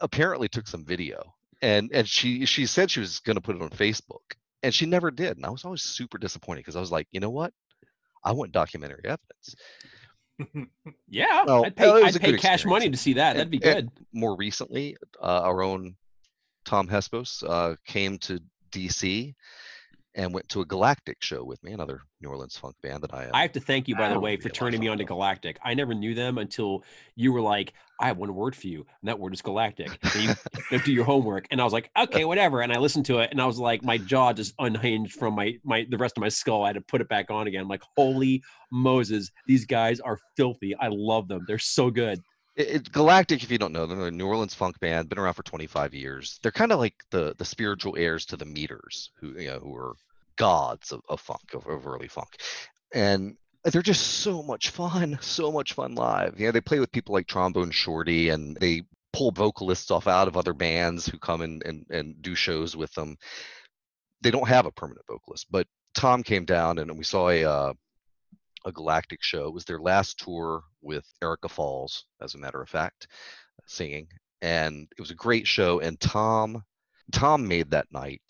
[0.00, 1.22] apparently took some video
[1.62, 4.84] and and she she said she was going to put it on facebook and she
[4.86, 7.52] never did and i was always super disappointed because i was like you know what
[8.24, 9.54] i want documentary evidence
[11.08, 13.34] Yeah, Well, I'd pay, no, I'd pay cash money to see that.
[13.34, 13.90] That'd be good.
[14.12, 15.94] More recently, uh, our own
[16.64, 19.34] Tom Hespos uh, came to DC
[20.14, 23.26] and went to a Galactic show with me, another New Orleans funk band that I.
[23.26, 24.88] Uh, I have to thank you, by the way, for be a lot turning me
[24.88, 25.04] on to.
[25.04, 25.58] Galactic.
[25.64, 26.84] I never knew them until
[27.16, 29.98] you were like, I have one word for you, and that word is Galactic.
[30.14, 30.36] And
[30.70, 31.46] you do your homework.
[31.50, 32.60] And I was like, okay, whatever.
[32.60, 35.58] And I listened to it, and I was like, my jaw just unhinged from my
[35.64, 36.64] my the rest of my skull.
[36.64, 37.62] I had to put it back on again.
[37.62, 40.74] I'm like, holy Moses, these guys are filthy.
[40.76, 41.44] I love them.
[41.46, 42.20] They're so good.
[42.56, 45.34] It, Galactic, if you don't know them, they're a New Orleans funk band, been around
[45.34, 46.38] for 25 years.
[46.42, 49.74] They're kind of like the the spiritual heirs to the Meters, who you know who
[49.74, 49.94] are
[50.36, 52.36] gods of, of funk, of, of early funk,
[52.92, 56.38] and they're just so much fun, so much fun live.
[56.38, 60.28] You know, they play with people like Trombone Shorty, and they pull vocalists off out
[60.28, 63.16] of other bands who come in and, and do shows with them.
[64.22, 67.72] They don't have a permanent vocalist, but Tom came down and we saw a uh,
[68.64, 69.46] a Galactic show.
[69.46, 73.08] It was their last tour with Erica Falls, as a matter of fact,
[73.66, 74.08] singing,
[74.40, 75.80] and it was a great show.
[75.80, 76.62] And Tom,
[77.12, 78.22] Tom made that night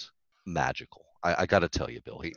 [0.46, 1.04] magical.
[1.22, 2.34] I, I got to tell you, Bill, he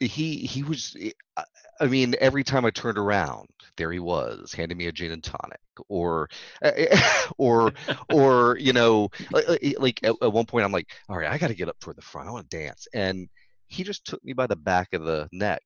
[0.00, 0.96] he he was.
[1.00, 1.44] Eh, I-
[1.80, 5.24] I mean, every time I turned around, there he was, handing me a gin and
[5.24, 6.28] tonic, or
[6.62, 7.00] eh, eh,
[7.38, 7.72] or
[8.12, 11.38] or you know, like, like- like at, at one point, I'm like, all right, I
[11.38, 12.28] got to get up toward the front.
[12.28, 13.28] I want to dance, and
[13.66, 15.62] he just took me by the back of the neck.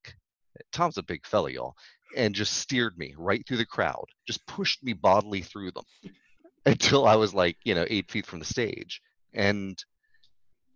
[0.73, 1.75] Tom's a big fella, y'all,
[2.17, 5.85] and just steered me right through the crowd, just pushed me bodily through them
[6.67, 9.01] until I was like, you know, eight feet from the stage.
[9.35, 9.79] And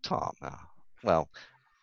[0.02, 0.66] Tom, ah,
[1.02, 1.28] well,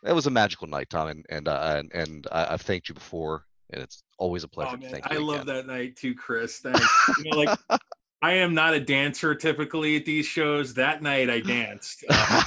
[0.03, 2.95] it was a magical night, Tom, and and uh, and, and I, I've thanked you
[2.95, 5.55] before, and it's always a pleasure Oh to man, thank I you love again.
[5.55, 6.59] that night too, Chris.
[6.59, 6.87] Thanks.
[7.23, 7.57] you know, like
[8.21, 10.73] I am not a dancer typically at these shows.
[10.75, 12.03] That night I danced.
[12.09, 12.43] Uh,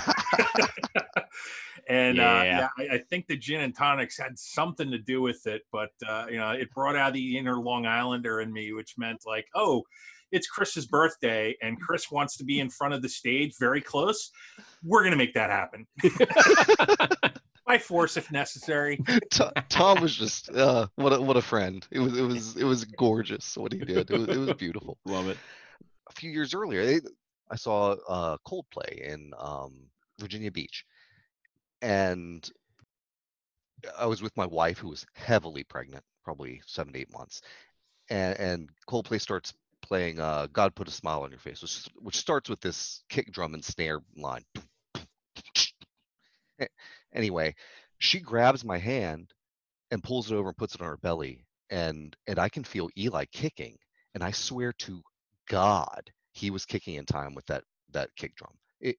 [1.91, 2.39] and Yeah.
[2.39, 5.63] uh, yeah, I, I think the gin and tonics had something to do with it,
[5.73, 9.21] but uh, you know, it brought out the inner Long Islander in me, which meant
[9.27, 9.83] like, oh,
[10.33, 14.31] it's Chris's birthday, and Chris wants to be in front of the stage, very close.
[14.85, 15.87] We're gonna make that happen
[17.67, 19.01] by force if necessary.
[19.33, 21.87] To- Tom was just uh, what a, what a friend.
[21.91, 24.11] It was it was it was gorgeous what he did.
[24.11, 24.99] It was, it was beautiful.
[25.05, 25.39] Love it.
[26.09, 27.01] a few years earlier,
[27.51, 29.75] I saw uh, Coldplay in um,
[30.21, 30.85] Virginia Beach,
[31.83, 32.51] and
[33.99, 37.43] I was with my wife, who was heavily pregnant, probably seven to eight months,
[38.11, 42.17] and, and Coldplay starts playing uh, "God Put a Smile on Your Face," which, which
[42.17, 44.45] starts with this kick drum and snare line.
[47.15, 47.55] Anyway,
[47.99, 49.33] she grabs my hand
[49.91, 52.89] and pulls it over and puts it on her belly, and and I can feel
[52.97, 53.77] Eli kicking,
[54.15, 55.03] and I swear to
[55.49, 58.53] God, he was kicking in time with that that kick drum.
[58.81, 58.97] It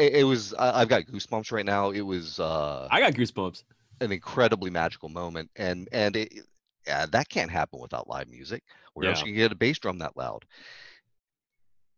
[0.00, 1.90] it, it was I, I've got goosebumps right now.
[1.90, 3.62] It was uh, I got goosebumps.
[4.00, 6.32] an incredibly magical moment, and and it,
[6.86, 8.62] yeah, that can't happen without live music.
[8.94, 9.26] Where else Yeah.
[9.26, 10.44] you can get a bass drum that loud?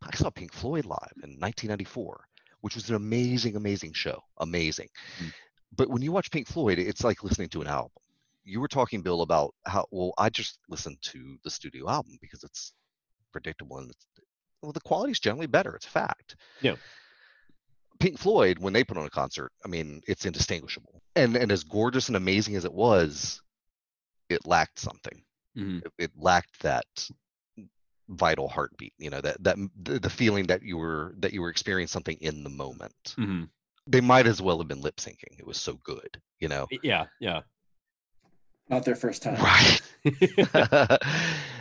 [0.02, 2.24] I saw Pink Floyd live in 1994,
[2.60, 4.20] which was an amazing, amazing show.
[4.38, 4.88] Amazing.
[5.22, 5.32] Mm.
[5.76, 7.92] But when you watch Pink Floyd, it's like listening to an album.
[8.44, 12.42] You were talking, Bill, about how well I just listened to the studio album because
[12.42, 12.72] it's
[13.32, 14.04] predictable and it's,
[14.60, 15.74] well, the quality's generally better.
[15.76, 16.34] It's a fact.
[16.60, 16.74] Yeah.
[18.02, 21.00] Pink Floyd, when they put on a concert, I mean, it's indistinguishable.
[21.14, 23.40] And and as gorgeous and amazing as it was,
[24.28, 25.22] it lacked something.
[25.56, 25.86] Mhm.
[25.86, 26.84] It, it lacked that
[28.08, 28.92] vital heartbeat.
[28.98, 32.42] You know, that that the, feeling that you were that you were experiencing something in
[32.42, 33.14] the moment.
[33.16, 33.48] Mhm.
[33.86, 35.38] They might as well have been lip syncing.
[35.38, 36.20] It was so good.
[36.40, 36.66] You know.
[36.82, 37.42] Yeah, yeah.
[38.72, 39.36] Not their first time.
[39.36, 39.82] Right.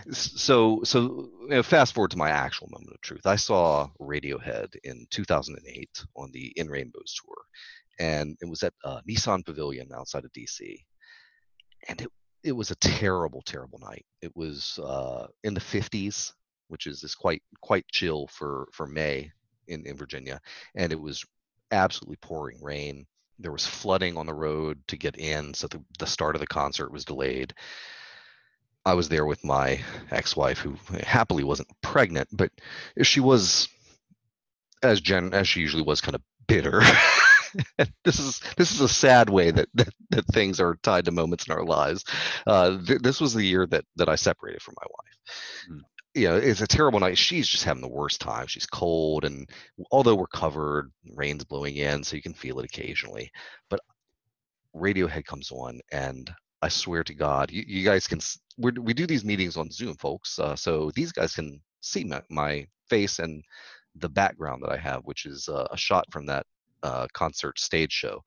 [0.11, 3.25] so so you know, fast forward to my actual moment of truth.
[3.25, 7.35] I saw Radiohead in 2008 on the In Rainbows tour,
[7.99, 10.77] and it was at uh, Nissan Pavilion outside of DC,
[11.89, 12.07] and it
[12.45, 14.05] it was a terrible terrible night.
[14.21, 16.31] It was uh, in the 50s,
[16.69, 19.29] which is is quite quite chill for for May
[19.67, 20.39] in in Virginia,
[20.75, 21.25] and it was
[21.71, 23.05] absolutely pouring rain.
[23.41, 26.47] There was flooding on the road to get in, so the, the start of the
[26.47, 27.53] concert was delayed.
[28.85, 32.51] I was there with my ex-wife, who happily wasn't pregnant, but
[33.03, 33.67] she was,
[34.81, 36.81] as Jen as she usually was, kind of bitter.
[38.03, 41.47] this is this is a sad way that that, that things are tied to moments
[41.47, 42.03] in our lives.
[42.47, 45.81] Uh, th- this was the year that that I separated from my wife.
[46.13, 47.17] You know, it's a terrible night.
[47.17, 48.47] She's just having the worst time.
[48.47, 49.49] She's cold, and
[49.91, 53.31] although we're covered, rain's blowing in, so you can feel it occasionally.
[53.69, 53.79] But
[54.75, 56.29] Radiohead comes on, and
[56.61, 58.19] I swear to God, you, you guys can.
[58.57, 62.67] we do these meetings on Zoom, folks, uh, so these guys can see my, my,
[62.89, 63.41] face and
[63.95, 66.45] the background that I have, which is uh, a shot from that
[66.83, 68.21] uh, concert stage show.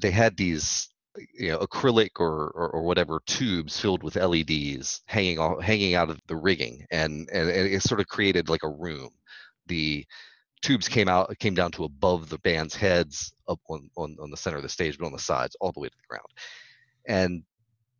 [0.00, 0.91] They had these
[1.34, 6.10] you know acrylic or, or, or whatever tubes filled with LEDs hanging off, hanging out
[6.10, 9.10] of the rigging, and, and it sort of created like a room.
[9.66, 10.04] The
[10.62, 14.36] tubes came out came down to above the band's heads up on, on, on the
[14.36, 16.28] center of the stage, but on the sides, all the way to the ground.
[17.06, 17.42] And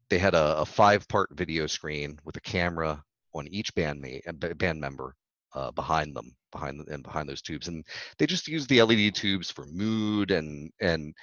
[0.08, 3.02] they had a, a five part video screen with a camera
[3.34, 5.14] on each bandmate and band member
[5.54, 7.84] uh, behind them, behind the, and behind those tubes, and
[8.18, 11.14] they just used the LED tubes for mood and and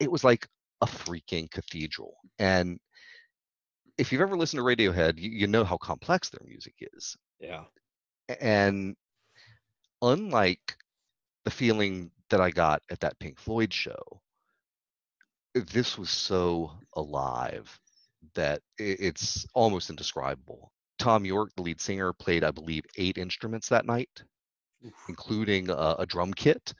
[0.00, 0.46] it was like
[0.82, 2.16] a freaking cathedral.
[2.38, 2.78] And
[3.96, 7.16] if you've ever listened to Radiohead, you, you know how complex their music is.
[7.38, 7.64] Yeah.
[8.40, 8.96] And
[10.02, 10.76] unlike
[11.44, 14.20] the feeling that I got at that Pink Floyd show,
[15.54, 17.78] this was so alive
[18.34, 20.72] that it's almost indescribable.
[20.98, 24.22] Thom Yorke, the lead singer, played, I believe, eight instruments that night,
[25.08, 26.74] including a, a drum kit.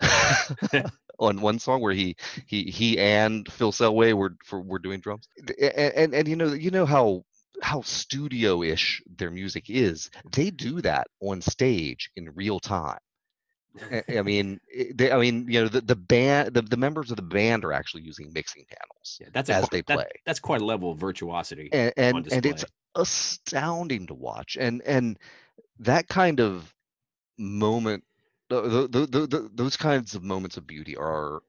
[1.18, 5.28] on one song where he he he and Phil Selway were for, were doing drums,
[5.38, 7.24] and, and and you know you know how
[7.62, 10.10] how studio-ish their music is.
[10.32, 12.98] They do that on stage in real time.
[14.08, 17.16] I mean, eh, they, I mean, you know, the, the band, the, the members of
[17.16, 20.06] the band are actually using mixing panels yeah, that's as they that, play.
[20.24, 24.56] that's quite a level of virtuosity, and and, and it's astounding to watch.
[24.58, 25.18] And and
[25.80, 26.74] that kind of
[27.38, 28.04] moment
[28.48, 31.40] the, the, the, those kinds of moments of beauty are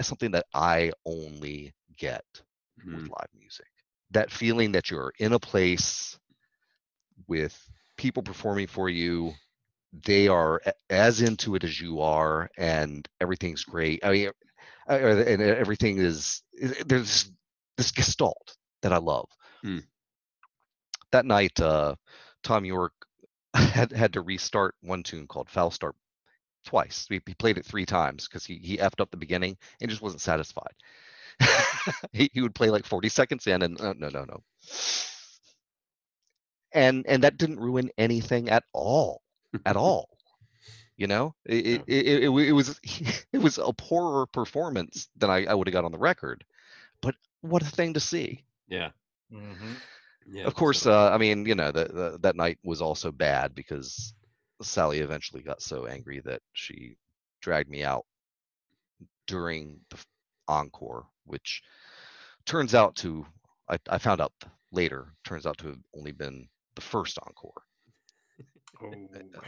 [0.00, 2.24] something that I only get
[2.80, 2.94] mm-hmm.
[2.94, 3.66] with live music.
[4.10, 6.18] That feeling that you're in a place
[7.28, 7.58] with
[7.96, 9.32] people performing for you,
[10.06, 14.04] they are as into it as you are, and everything's great.
[14.04, 14.30] I mean,
[14.88, 16.42] and everything is
[16.86, 17.30] there's
[17.76, 19.28] this gestalt that I love.
[19.64, 19.84] Mm.
[21.12, 21.94] That night, uh,
[22.42, 23.06] Thom Yorke
[23.54, 25.96] had had to restart one tune called Faust Arp
[26.64, 27.06] twice.
[27.08, 30.02] He, he played it three times because he, he effed up the beginning and just
[30.02, 30.74] wasn't satisfied.
[32.12, 34.42] he, he would play like 40 seconds in and uh, no, no, no.
[36.72, 39.22] And and that didn't ruin anything at all,
[39.66, 40.08] at all.
[40.96, 42.78] You know, it, it, it, it, it was
[43.32, 46.44] it was a poorer performance than I, I would have got on the record,
[47.00, 48.44] but what a thing to see.
[48.68, 48.90] Yeah.
[49.32, 49.72] Mm-hmm.
[50.26, 53.54] Yeah, of course, uh, I mean, you know, the, the, that night was also bad
[53.54, 54.14] because
[54.62, 56.96] Sally eventually got so angry that she
[57.40, 58.04] dragged me out
[59.26, 59.96] during the
[60.48, 61.62] encore, which
[62.44, 63.26] turns out to,
[63.68, 64.32] I, I found out
[64.72, 67.62] later, turns out to have only been the first encore.
[68.82, 68.92] Oh.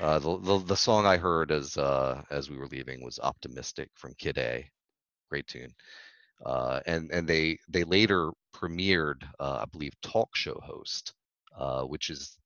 [0.00, 3.88] Uh, the, the, the song I heard as uh, as we were leaving was "Optimistic"
[3.94, 4.68] from Kid A,
[5.30, 5.72] great tune.
[6.44, 11.14] Uh, and and they they later premiered, uh, I believe, Talk Show Host,
[11.56, 12.36] uh, which is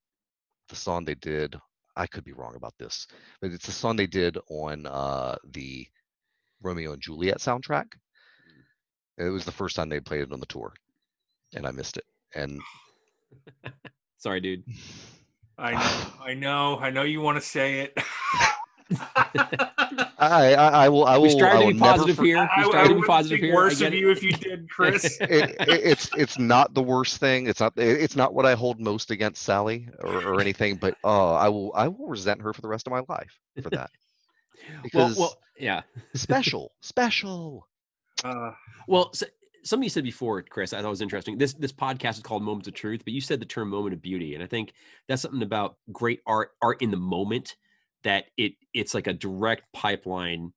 [0.69, 1.59] the song they did
[1.97, 3.07] I could be wrong about this,
[3.41, 5.87] but it's a song they did on uh, the
[6.61, 7.93] Romeo and Juliet soundtrack.
[9.17, 10.73] It was the first time they played it on the tour,
[11.55, 12.05] and I missed it.
[12.35, 12.61] And
[14.17, 14.63] sorry, dude.
[15.59, 17.97] I know, I know, I know you want to say it.
[20.19, 21.05] I, I, I will.
[21.05, 21.23] I will.
[21.23, 22.49] We strive to be positive here.
[22.57, 23.53] We strive to be positive here.
[23.53, 25.19] Worse of you if you did, Chris.
[25.21, 27.47] it, it, it's it's not the worst thing.
[27.47, 27.73] It's not.
[27.75, 30.75] It's not what I hold most against Sally or, or anything.
[30.75, 31.71] But oh, I will.
[31.75, 33.89] I will resent her for the rest of my life for that.
[34.83, 37.67] Because well, well yeah, special, special.
[38.25, 38.51] Uh,
[38.87, 39.25] well, so,
[39.63, 41.37] something you said before, Chris, I thought was interesting.
[41.37, 44.01] This this podcast is called Moments of Truth, but you said the term moment of
[44.01, 44.73] beauty, and I think
[45.07, 47.55] that's something about great art, art in the moment
[48.03, 50.53] that it it's like a direct pipeline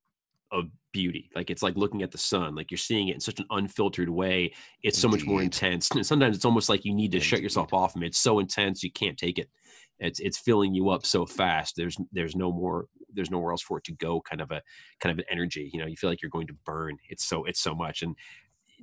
[0.53, 1.31] of beauty.
[1.35, 4.09] Like it's like looking at the sun, like you're seeing it in such an unfiltered
[4.09, 4.53] way.
[4.83, 5.88] It's so much more intense.
[5.90, 8.09] And sometimes it's almost like you need to shut yourself off from it.
[8.09, 9.48] It's so intense you can't take it.
[9.98, 11.74] It's it's filling you up so fast.
[11.76, 14.20] There's there's no more there's nowhere else for it to go.
[14.20, 14.62] Kind of a
[15.00, 15.70] kind of an energy.
[15.72, 16.96] You know, you feel like you're going to burn.
[17.09, 18.03] It's so it's so much.
[18.03, 18.16] And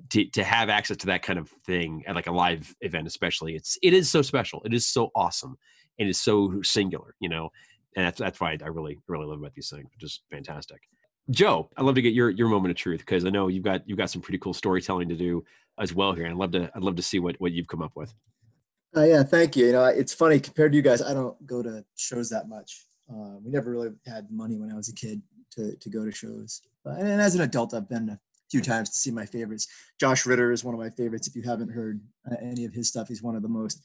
[0.10, 3.56] to, to have access to that kind of thing at like a live event, especially,
[3.56, 4.62] it's it is so special.
[4.64, 5.58] It is so awesome.
[5.98, 7.16] And It is so singular.
[7.20, 7.50] You know,
[7.98, 10.80] and that's that's why I really really love about these things, is fantastic.
[11.32, 13.82] Joe, I'd love to get your your moment of truth because I know you've got
[13.90, 15.44] you've got some pretty cool storytelling to do
[15.80, 16.26] as well here.
[16.26, 18.14] And I'd love to I'd love to see what what you've come up with.
[18.96, 19.66] Uh, yeah, thank you.
[19.66, 21.02] You know, it's funny compared to you guys.
[21.02, 22.86] I don't go to shows that much.
[23.12, 25.22] Uh, we never really had money when I was a kid
[25.56, 28.20] to to go to shows, uh, and as an adult, I've been a
[28.52, 29.68] few times to see my favorites.
[30.00, 31.28] Josh Ritter is one of my favorites.
[31.28, 32.00] If you haven't heard
[32.32, 33.82] uh, any of his stuff, he's one of the most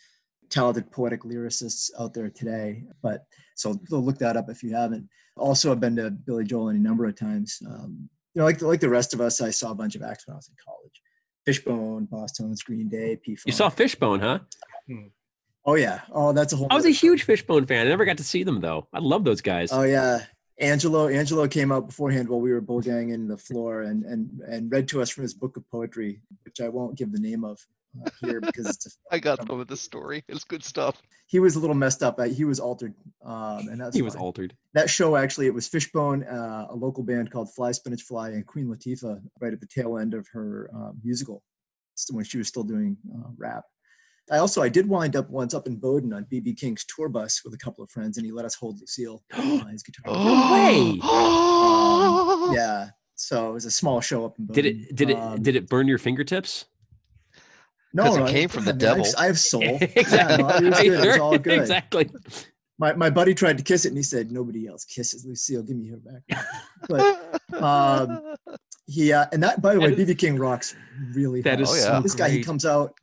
[0.52, 2.84] talented poetic lyricists out there today.
[3.02, 3.24] But
[3.56, 5.08] so look that up if you haven't.
[5.36, 7.60] Also, I've been to Billy Joel any number of times.
[7.66, 10.02] Um, you know, like the, like the rest of us, I saw a bunch of
[10.02, 11.02] acts when I was in college.
[11.44, 13.36] Fishbone, Boston's, Green Day, P.
[13.44, 14.38] You saw Fishbone, huh?
[15.64, 16.00] Oh yeah.
[16.12, 16.68] Oh, that's a whole.
[16.70, 17.86] I was a huge Fishbone fan.
[17.86, 18.88] I never got to see them though.
[18.92, 19.72] I love those guys.
[19.72, 20.20] Oh yeah,
[20.58, 21.08] Angelo.
[21.08, 25.02] Angelo came out beforehand while we were bullganging the floor and and and read to
[25.02, 27.58] us from his book of poetry, which I won't give the name of
[28.20, 28.86] here because it's.
[28.86, 30.24] A, I got some of the story.
[30.28, 31.00] It's good stuff.
[31.26, 32.20] He was a little messed up.
[32.24, 34.22] He was altered, um, and that's he was fine.
[34.22, 34.56] altered.
[34.74, 38.46] That show actually, it was Fishbone, uh, a local band called Fly Spinach Fly, and
[38.46, 41.42] Queen Latifah right at the tail end of her uh, musical,
[42.10, 43.64] when she was still doing uh, rap.
[44.30, 47.42] I also I did wind up once up in Bowdoin on BB King's tour bus
[47.44, 50.14] with a couple of friends, and he let us hold Lucille uh, his guitar.
[50.14, 51.00] No way.
[51.62, 55.40] Um, yeah, so it was a small show up in Did it did it Um,
[55.40, 56.66] did it burn your fingertips?
[57.94, 59.20] No, 'Cause it no, came from the God, man, I have- devil.
[59.22, 59.62] I have soul.
[59.80, 60.42] Yeah, exactly.
[60.44, 60.86] no, it was good.
[61.04, 61.58] It was all good.
[61.60, 62.10] exactly.
[62.78, 65.62] My my buddy tried to kiss it, and he said, "Nobody else kisses Lucille.
[65.62, 66.46] Give me her back."
[66.88, 68.34] But um,
[68.86, 70.74] he uh, and that by the way, BB King rocks
[71.14, 71.42] really.
[71.42, 71.62] That hard.
[71.62, 72.00] is Oh, so yeah.
[72.00, 72.94] this guy he comes out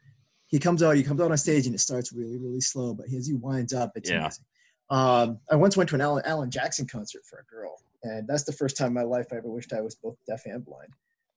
[0.48, 3.06] he comes out he comes out on stage and it starts really really slow but
[3.14, 4.22] as he winds up it's Yeah.
[4.22, 4.46] amazing
[4.90, 8.44] um, i once went to an alan, alan jackson concert for a girl and that's
[8.46, 10.90] the first time in my life i ever wished i was both deaf and blind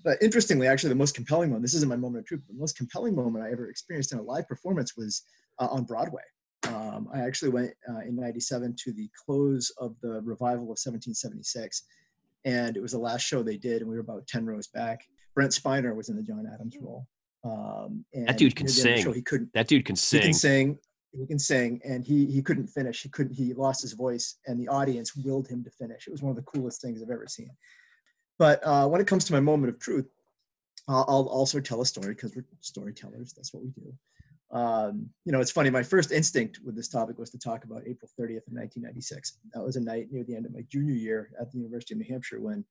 [0.05, 2.61] but interestingly actually the most compelling moment this isn't my moment of truth but the
[2.61, 5.23] most compelling moment i ever experienced in a live performance was
[5.59, 6.23] uh, on broadway.
[6.69, 11.83] Um, i actually went uh, in 97 to the close of the revival of 1776
[12.45, 15.05] and it was the last show they did and we were about 10 rows back.
[15.35, 17.07] Brent spiner was in the john adams role.
[17.45, 19.05] Um, and dude can near the end of the sing.
[19.05, 20.21] show, he couldn't That dude can sing.
[20.21, 20.79] he can sing.
[21.13, 23.03] He can sing and he he couldn't finish.
[23.03, 26.07] He couldn't he lost his voice and the audience willed him to finish.
[26.07, 27.51] It was one of the coolest things i've ever seen
[28.39, 30.09] but uh, when it comes to my moment of truth
[30.89, 33.93] i'll, I'll also tell a story because we're storytellers that's what we do.
[34.57, 37.83] Um, you know it's funny my first instinct with this topic was to talk about
[37.87, 41.31] april 30th of 1996 that was a night near the end of my junior year
[41.41, 42.65] at the university of new hampshire when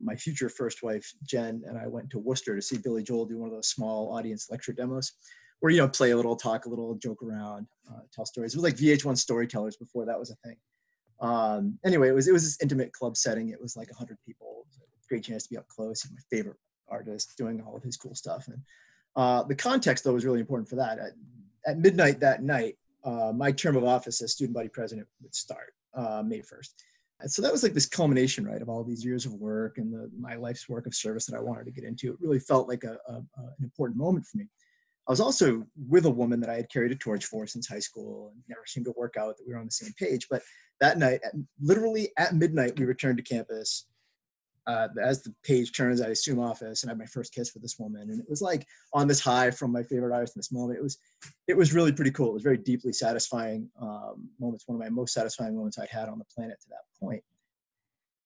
[0.00, 3.36] my future first wife jen and i went to worcester to see billy joel do
[3.36, 5.12] one of those small audience lecture demos
[5.60, 8.54] where you know play a little talk a little joke around uh, tell stories.
[8.54, 10.56] It was like vh1 storytellers before that was a thing.
[11.20, 13.50] Um, anyway it was it was this intimate club setting.
[13.50, 14.66] It was like 100 people
[15.08, 16.56] great chance to be up close He's my favorite
[16.88, 18.58] artist doing all of his cool stuff and
[19.16, 21.12] uh, the context though was really important for that at,
[21.66, 25.72] at midnight that night uh, my term of office as student body president would start
[25.94, 26.70] uh, may 1st
[27.20, 29.92] and so that was like this culmination right of all these years of work and
[29.92, 32.68] the, my life's work of service that i wanted to get into it really felt
[32.68, 34.48] like a, a, a an important moment for me
[35.08, 37.78] I was also with a woman that I had carried a torch for since high
[37.78, 40.26] school and never seemed to work out that we were on the same page.
[40.30, 40.42] But
[40.80, 43.86] that night, at, literally at midnight, we returned to campus.
[44.68, 47.62] Uh, as the page turns, I assume office, and I had my first kiss with
[47.62, 50.52] this woman, and it was like on this high from my favorite artist in this
[50.52, 50.78] moment.
[50.78, 50.98] It was,
[51.46, 52.28] it was really pretty cool.
[52.28, 54.68] It was very deeply satisfying um, moments.
[54.68, 57.22] One of my most satisfying moments I'd had on the planet to that point.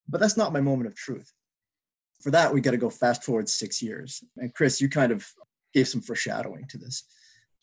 [0.09, 1.33] But that's not my moment of truth.
[2.21, 4.25] For that, we got to go fast forward six years.
[4.37, 5.25] And Chris, you kind of
[5.73, 7.05] gave some foreshadowing to this.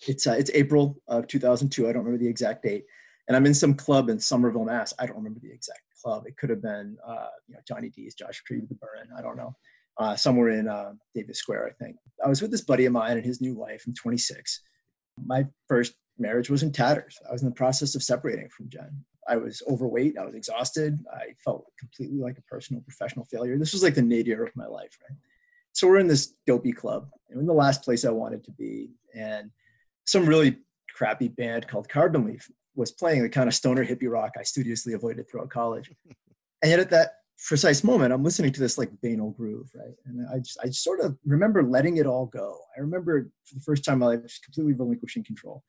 [0.07, 1.83] It's uh, it's April of 2002.
[1.83, 2.85] I don't remember the exact date,
[3.27, 4.93] and I'm in some club in Somerville, Mass.
[4.97, 6.23] I don't remember the exact club.
[6.25, 9.09] It could have been uh, you know Johnny D's, Josh Tree, the Burren.
[9.17, 9.55] I don't know.
[9.97, 11.97] Uh, somewhere in uh, Davis Square, I think.
[12.23, 13.83] I was with this buddy of mine and his new wife.
[13.85, 14.61] I'm 26.
[15.25, 17.19] My first marriage was in tatters.
[17.27, 19.03] I was in the process of separating from Jen.
[19.27, 20.17] I was overweight.
[20.17, 20.97] I was exhausted.
[21.13, 23.57] I felt completely like a personal professional failure.
[23.57, 25.17] This was like the nadir of my life, right?
[25.73, 28.89] so we're in this dopey club and in the last place i wanted to be
[29.15, 29.49] and
[30.05, 30.57] some really
[30.93, 34.93] crappy band called carbon leaf was playing the kind of stoner hippie rock i studiously
[34.93, 35.91] avoided throughout college.
[36.61, 37.13] And yet at that
[37.47, 39.95] precise moment i'm listening to this like banal groove right?
[40.05, 42.57] And i just i just sort of remember letting it all go.
[42.77, 45.63] I remember for the first time in my life just completely relinquishing control.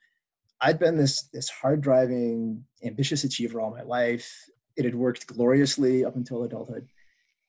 [0.61, 4.31] I'd been this this hard driving ambitious achiever all my life.
[4.77, 6.89] It had worked gloriously up until adulthood.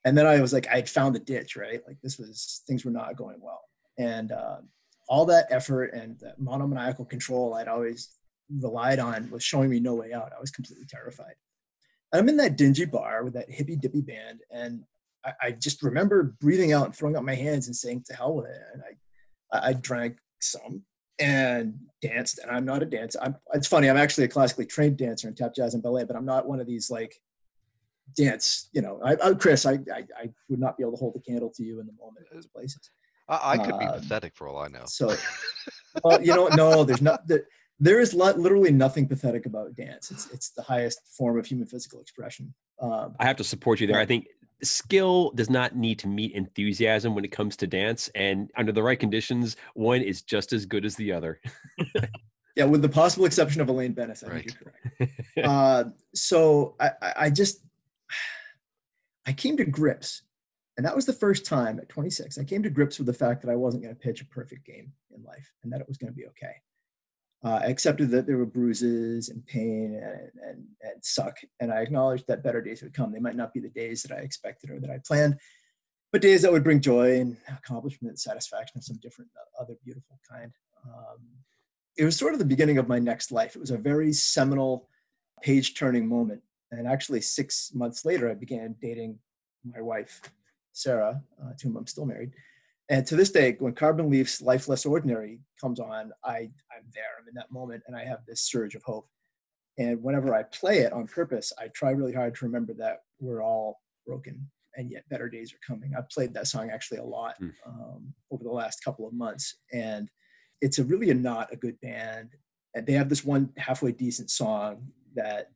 [0.03, 1.81] And then I was like, I'd found the ditch, right?
[1.87, 3.61] Like this was things were not going well,
[3.97, 4.57] and uh,
[5.07, 8.09] all that effort and that monomaniacal control I'd always
[8.59, 10.31] relied on was showing me no way out.
[10.35, 11.35] I was completely terrified.
[12.13, 14.83] I'm in that dingy bar with that hippy dippy band, and
[15.25, 18.35] I, I just remember breathing out and throwing up my hands and saying, "To hell
[18.35, 18.83] with it!" And
[19.53, 20.83] I, I, drank some
[21.19, 22.39] and danced.
[22.39, 23.19] And I'm not a dancer.
[23.21, 23.89] I'm, it's funny.
[23.89, 26.59] I'm actually a classically trained dancer in tap, jazz, and ballet, but I'm not one
[26.59, 27.15] of these like
[28.15, 28.69] dance.
[28.73, 31.19] You know, I, I Chris, I, I, I would not be able to hold a
[31.19, 32.91] candle to you in the moment in those places.
[33.29, 34.83] I, I could be Um, pathetic for all I know.
[34.87, 35.15] So,
[36.03, 37.21] well, you know, no, there's not.
[37.81, 40.11] There is li- literally nothing pathetic about dance.
[40.11, 42.53] It's it's the highest form of human physical expression.
[42.79, 43.99] Um, I have to support you there.
[43.99, 44.27] I think
[44.63, 48.83] skill does not need to meet enthusiasm when it comes to dance, and under the
[48.83, 51.41] right conditions, one is just as good as the other.
[52.57, 54.43] Yeah, with the possible exception of Elaine Benes, I Right.
[54.43, 54.57] think
[54.99, 55.47] you're correct.
[55.47, 57.63] uh, so I, I I just
[59.25, 60.23] I came to grips,
[60.75, 62.37] and that was the first time at 26.
[62.37, 64.65] I came to grips with the fact that I wasn't going to pitch a perfect
[64.65, 66.55] game in life, and that it was going to be okay.
[67.43, 71.81] Uh, I accepted that there were bruises and pain and, and and suck, and I
[71.81, 73.11] acknowledged that better days would come.
[73.11, 75.39] They might not be the days that I expected or that I planned,
[76.11, 79.73] but days that would bring joy and accomplishment, and satisfaction of some different uh, other
[79.83, 80.51] beautiful kind.
[80.85, 81.19] Um,
[81.97, 83.55] it was sort of the beginning of my next life.
[83.55, 84.87] It was a very seminal,
[85.41, 86.41] page turning moment.
[86.71, 89.19] And actually, six months later, I began dating
[89.65, 90.21] my wife,
[90.71, 92.31] Sarah, uh, to whom I'm still married.
[92.91, 96.35] And to this day, when Carbon Leaf's Life Less Ordinary comes on, I,
[96.75, 97.13] I'm there.
[97.17, 99.07] I'm in that moment and I have this surge of hope.
[99.77, 103.41] And whenever I play it on purpose, I try really hard to remember that we're
[103.41, 105.93] all broken and yet better days are coming.
[105.97, 107.53] I've played that song actually a lot Mm.
[107.65, 109.55] um, over the last couple of months.
[109.71, 110.09] And
[110.59, 112.31] it's a really a not a good band.
[112.75, 114.85] And they have this one halfway decent song
[115.15, 115.47] that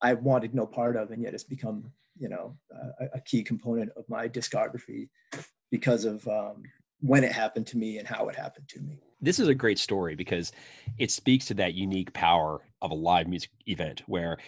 [0.00, 2.56] I wanted no part of, and yet it's become, you know,
[3.00, 5.08] a, a key component of my discography
[5.70, 6.62] because of um,
[7.00, 8.98] when it happened to me and how it happened to me.
[9.20, 10.52] this is a great story because
[10.98, 14.38] it speaks to that unique power of a live music event where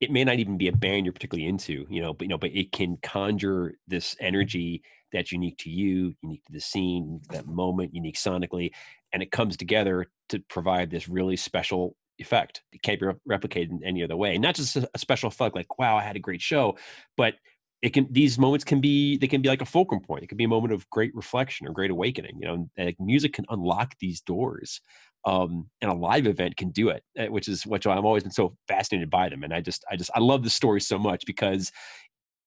[0.00, 2.38] it may not even be a band you're particularly into, you know, but you know,
[2.38, 7.46] but it can conjure this energy that's unique to you, unique to the scene, that
[7.46, 8.70] moment, unique sonically,
[9.12, 12.62] and it comes together to provide this really special effect.
[12.72, 14.38] It can't be replicated in any other way.
[14.38, 16.76] Not just a, special effect like, wow, I had a great show,
[17.16, 17.34] but
[17.80, 20.24] it can these moments can be they can be like a fulcrum point.
[20.24, 22.38] It can be a moment of great reflection or great awakening.
[22.40, 24.80] You know, like music can unlock these doors
[25.24, 28.32] um, and a live event can do it, uh, which is which I'm always been
[28.32, 29.42] so fascinated by them.
[29.42, 31.72] And I just, I just, I love the story so much because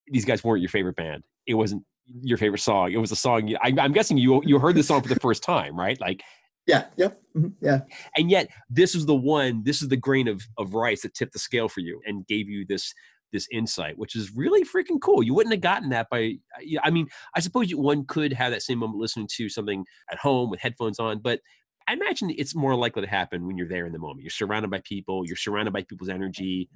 [0.07, 1.23] these guys weren't your favorite band.
[1.47, 1.83] It wasn't
[2.21, 2.91] your favorite song.
[2.91, 3.53] It was a song.
[3.61, 5.99] I, I'm guessing you you heard the song for the first time, right?
[6.01, 6.23] Like,
[6.65, 7.81] Yeah, yep, mhm, yeah.
[8.17, 9.63] and yet this is the one.
[9.63, 12.49] This is the grain of of rice that tipped the scale for you and gave
[12.49, 12.93] you this
[13.31, 15.23] this insight, which is really freaking cool.
[15.23, 16.35] You wouldn't have gotten that by.
[16.83, 20.17] I mean, I suppose you, one could have that same moment listening to something at
[20.17, 21.39] home with headphones on, but
[21.87, 24.21] I imagine it's more likely to happen when you're there in the moment.
[24.21, 26.69] You're surrounded by people, you're surrounded by people's energy.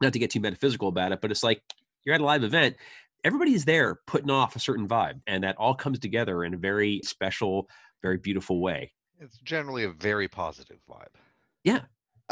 [0.00, 1.62] Not to get too metaphysical about it, but it's like
[2.04, 2.76] you're at a live event.
[3.22, 6.56] Everybody is there putting off a certain vibe, and that all comes together in a
[6.56, 7.68] very special,
[8.02, 8.92] very beautiful way.
[9.20, 11.14] It's generally a very positive vibe.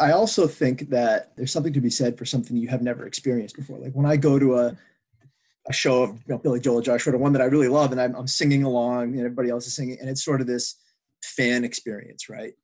[0.01, 3.57] I also think that there's something to be said for something you have never experienced
[3.57, 3.79] before.
[3.79, 4.77] Like when I go to a
[5.67, 8.01] a show of you know, Billy Joel, Josh Ritter, one that I really love, and
[8.01, 10.77] I'm, I'm singing along, and everybody else is singing, and it's sort of this
[11.23, 12.55] fan experience, right?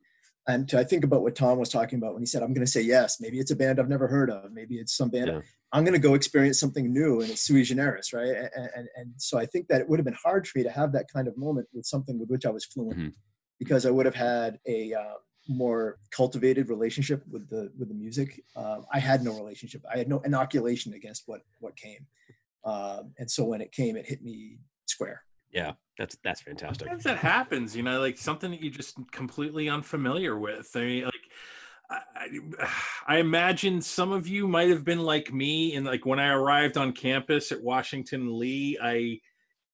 [0.48, 2.64] And to, I think about what Tom was talking about when he said, "I'm going
[2.64, 4.50] to say yes." Maybe it's a band I've never heard of.
[4.52, 5.28] Maybe it's some band.
[5.28, 5.40] Yeah.
[5.72, 8.28] I'm going to go experience something new, and it's sui generis, right?
[8.28, 10.70] And, and and so I think that it would have been hard for me to
[10.70, 13.12] have that kind of moment with something with which I was fluent, Mhm.
[13.58, 15.16] because I would have had a uh,
[15.48, 18.42] more cultivated relationship with the with the music.
[18.56, 19.82] Um, I had no relationship.
[19.92, 22.06] I had no inoculation against what what came,
[22.64, 25.22] um, and so when it came, it hit me square.
[25.52, 26.80] Yeah, that's that's fantastic.
[26.88, 30.70] Sometimes that happens, you know, like something that you're just completely unfamiliar with.
[30.74, 31.14] I mean, like,
[31.88, 32.68] I, I-
[33.08, 36.76] I imagine some of you might have been like me, and like when I arrived
[36.76, 39.20] on campus at Washington Lee, I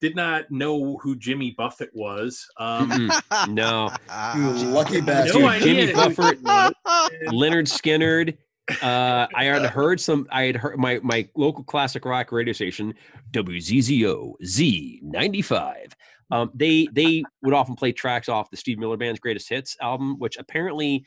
[0.02, 2.46] did not know who Jimmy Buffett was.
[2.58, 3.10] Um.
[3.48, 3.90] No,
[4.36, 5.40] You lucky bastard.
[5.40, 6.42] Dude, idea Jimmy Buffett.
[7.28, 8.36] Lynyrd Skynyrd.
[8.82, 10.26] Uh, I had heard some.
[10.30, 12.94] I had heard my my local classic rock radio station,
[13.32, 15.94] WZZO Z ninety five.
[16.30, 20.18] Um, they they would often play tracks off the Steve Miller Band's Greatest Hits album,
[20.18, 21.04] which apparently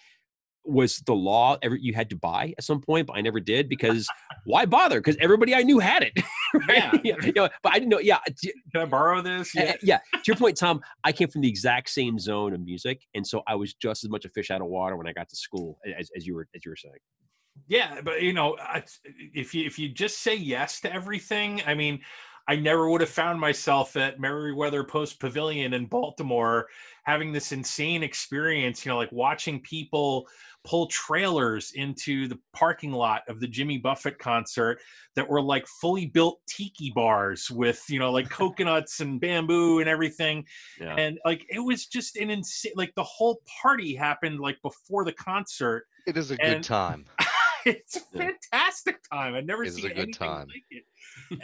[0.65, 1.57] was the law.
[1.61, 4.07] Every you had to buy at some point, but I never did because
[4.45, 4.99] why bother?
[4.99, 6.13] Because everybody I knew had it.
[6.70, 7.03] right?
[7.03, 7.16] Yeah.
[7.24, 7.99] you know, but I didn't know.
[7.99, 8.20] Yeah,
[8.72, 9.53] Can I borrow this?
[9.56, 9.76] Yeah.
[9.82, 9.97] yeah.
[10.14, 13.43] To your point, Tom, I came from the exact same zone of music, and so
[13.47, 15.80] I was just as much a fish out of water when I got to school
[15.97, 16.95] as, as you were as you were saying.
[17.68, 18.58] Yeah, but you know,
[19.34, 22.01] if you if you just say yes to everything, I mean,
[22.47, 26.68] I never would have found myself at Merriweather Post Pavilion in Baltimore
[27.03, 30.28] having this insane experience, you know, like watching people
[30.66, 34.80] pull trailers into the parking lot of the Jimmy Buffett concert
[35.16, 39.88] that were like fully built tiki bars with, you know, like coconuts and bamboo and
[39.88, 40.45] everything
[40.82, 40.95] Yeah.
[40.95, 45.13] and like it was just an insane like the whole party happened like before the
[45.13, 47.05] concert It is a good time.
[47.72, 48.30] it's a Yeah.
[48.51, 49.36] fantastic time.
[49.36, 50.47] I've never It is seen a good anything time.
[50.47, 50.84] like it.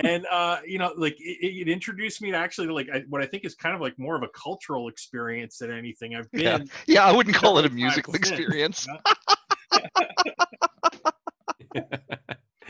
[0.06, 3.26] and uh, you know, like it, it introduced me to actually like I, what I
[3.26, 6.16] think is kind of like more of a cultural experience than anything.
[6.16, 8.88] I've been Yeah, I wouldn't call it a musical experience.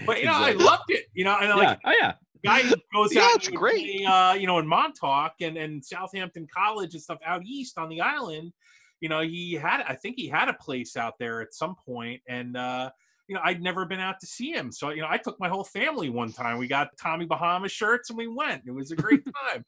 [0.05, 1.05] but you know, I loved it.
[1.13, 1.55] You know, and yeah.
[1.55, 2.13] like Oh yeah.
[2.43, 2.61] guy
[2.93, 3.83] goes Yeah, out it's great.
[4.01, 7.89] play, uh, you know, in Montauk and, and Southampton College and stuff out east on
[7.89, 8.53] the island,
[8.99, 12.21] you know, he had I think he had a place out there at some point,
[12.27, 12.91] and uh,
[13.31, 14.73] you know, I'd never been out to see him.
[14.73, 16.57] So, you know, I took my whole family one time.
[16.57, 18.63] We got Tommy Bahama shirts and we went.
[18.67, 19.21] It was a great
[19.55, 19.63] time.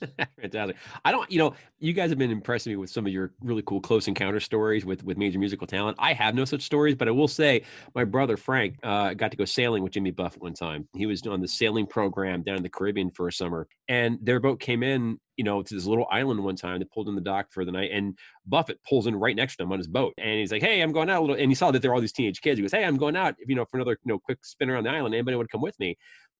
[0.40, 0.74] Fantastic.
[1.04, 3.62] I don't, you know, you guys have been impressing me with some of your really
[3.62, 5.96] cool close encounter stories with with major musical talent.
[6.00, 7.62] I have no such stories, but I will say
[7.94, 10.88] my brother Frank uh, got to go sailing with Jimmy Buffett one time.
[10.96, 14.40] He was on the sailing program down in the Caribbean for a summer, and their
[14.40, 16.78] boat came in, you know, to this little island one time.
[16.78, 18.16] They pulled in the dock for the night, and
[18.46, 20.92] Buffett pulls in right next to him on his boat, and he's like, "Hey, I'm
[20.92, 22.58] going out a little." And he saw that there are all these teenage kids.
[22.58, 24.84] He goes, "Hey, I'm going out, you know, for another, you know, quick spin around
[24.84, 25.14] the island.
[25.14, 25.96] Anybody want to come with me?"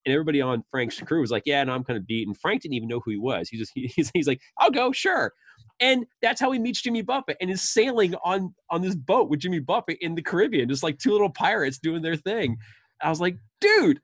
[0.07, 2.63] and everybody on Frank's crew was like, "Yeah, no, I'm kind of beat." And Frank
[2.63, 3.49] didn't even know who he was.
[3.49, 5.33] He just he, he's, he's like, "I'll go, sure."
[5.81, 9.41] And that's how he meets Jimmy Buffett and is sailing on on this boat with
[9.41, 12.57] Jimmy Buffett in the Caribbean, just like two little pirates doing their thing.
[13.03, 14.01] I was like, dude.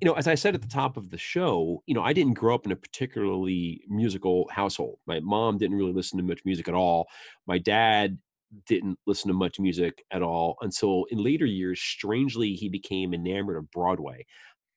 [0.00, 2.34] you know, as I said at the top of the show, you know, I didn't
[2.34, 4.98] grow up in a particularly musical household.
[5.06, 7.08] My mom didn't really listen to much music at all.
[7.46, 8.18] My dad
[8.66, 13.56] didn't listen to much music at all until in later years, strangely, he became enamored
[13.56, 14.24] of Broadway.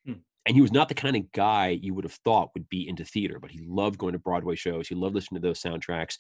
[0.06, 0.14] Hmm.
[0.46, 3.06] And he was not the kind of guy you would have thought would be into
[3.06, 4.88] theater, but he loved going to Broadway shows.
[4.88, 6.18] He loved listening to those soundtracks.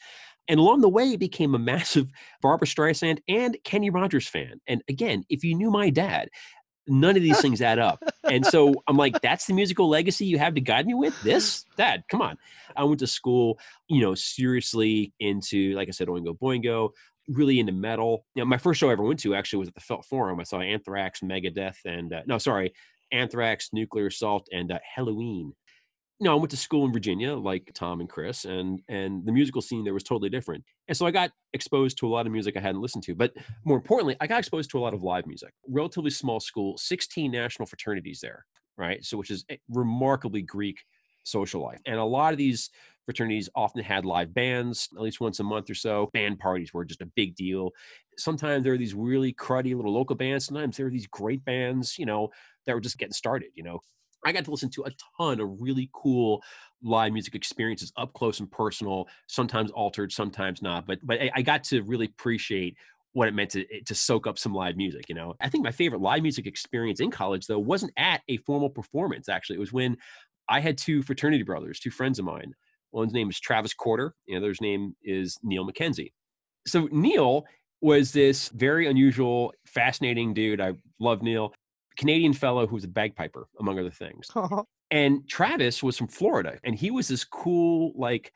[0.47, 4.61] And along the way, he became a massive Barbra Streisand and Kenny Rogers fan.
[4.67, 6.29] And again, if you knew my dad,
[6.88, 8.03] none of these things add up.
[8.23, 11.19] And so I'm like, that's the musical legacy you have to guide me with?
[11.23, 11.65] This?
[11.77, 12.38] Dad, come on.
[12.75, 16.89] I went to school, you know, seriously into, like I said, Oingo Boingo,
[17.27, 18.25] really into metal.
[18.36, 20.39] You know, my first show I ever went to actually was at the Felt Forum.
[20.39, 22.73] I saw Anthrax, Megadeth, and uh, no, sorry,
[23.11, 25.51] Anthrax, Nuclear Assault, and uh, Helloween.
[26.22, 29.32] You know, I went to school in Virginia, like Tom and Chris, and and the
[29.32, 30.63] musical scene there was totally different.
[30.88, 33.15] And so I got exposed to a lot of music I hadn't listened to.
[33.15, 33.34] But
[33.65, 35.51] more importantly, I got exposed to a lot of live music.
[35.67, 38.45] Relatively small school, 16 national fraternities there,
[38.78, 39.03] right?
[39.03, 40.78] So which is remarkably Greek
[41.24, 41.82] social life.
[41.88, 42.69] And a lot of these
[43.05, 46.11] fraternities often had live bands at least once a month or so.
[46.13, 47.72] Band parties were just a big deal.
[48.19, 50.45] Sometimes there are these really cruddy little local bands.
[50.45, 52.30] Sometimes there are these great bands, you know,
[52.67, 53.80] that were just getting started, you know.
[54.26, 56.41] I got to listen to a ton of really cool
[56.84, 60.86] live music experiences up close and personal, sometimes altered, sometimes not.
[60.88, 62.76] But but I got to really appreciate
[63.13, 65.09] what it meant to eh, to soak up some live music.
[65.09, 68.38] You know, I think my favorite live music experience in college though wasn't at a
[68.38, 69.30] formal performance.
[69.30, 69.97] Actually, it was when
[70.49, 72.53] I had two fraternity brothers, two friends of mine.
[72.91, 76.11] One's name is Travis Corder, the other's name is Neil McKenzie.
[76.67, 77.45] So Neil
[77.82, 80.61] was this very unusual, fascinating dude.
[80.61, 81.53] I love Neil,
[81.97, 84.29] Canadian fellow who was a bagpiper, among other things.
[84.91, 88.33] and Travis was from Florida, and he was this cool, like,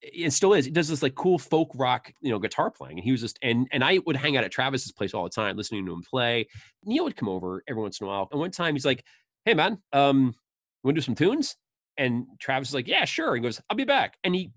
[0.00, 0.66] it still is.
[0.66, 2.98] He does this like cool folk rock, you know, guitar playing.
[2.98, 5.30] And he was just and and I would hang out at Travis's place all the
[5.30, 6.46] time, listening to him play.
[6.84, 8.28] Neil would come over every once in a while.
[8.30, 9.02] And one time he's like,
[9.46, 10.34] "Hey man, um,
[10.82, 11.56] want to do some tunes?"
[11.96, 13.34] And Travis is like, yeah, sure.
[13.34, 14.18] He goes, I'll be back.
[14.24, 14.52] And he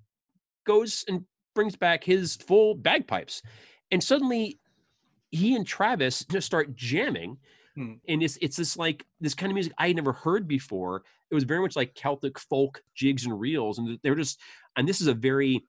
[0.65, 1.25] goes and
[1.55, 3.41] brings back his full bagpipes.
[3.91, 4.59] And suddenly
[5.29, 7.37] he and Travis just start jamming.
[7.77, 7.93] Hmm.
[8.07, 11.03] And it's it's this like this kind of music I had never heard before.
[11.29, 13.77] It was very much like Celtic folk jigs and reels.
[13.77, 14.39] And they were just,
[14.75, 15.63] and this is a very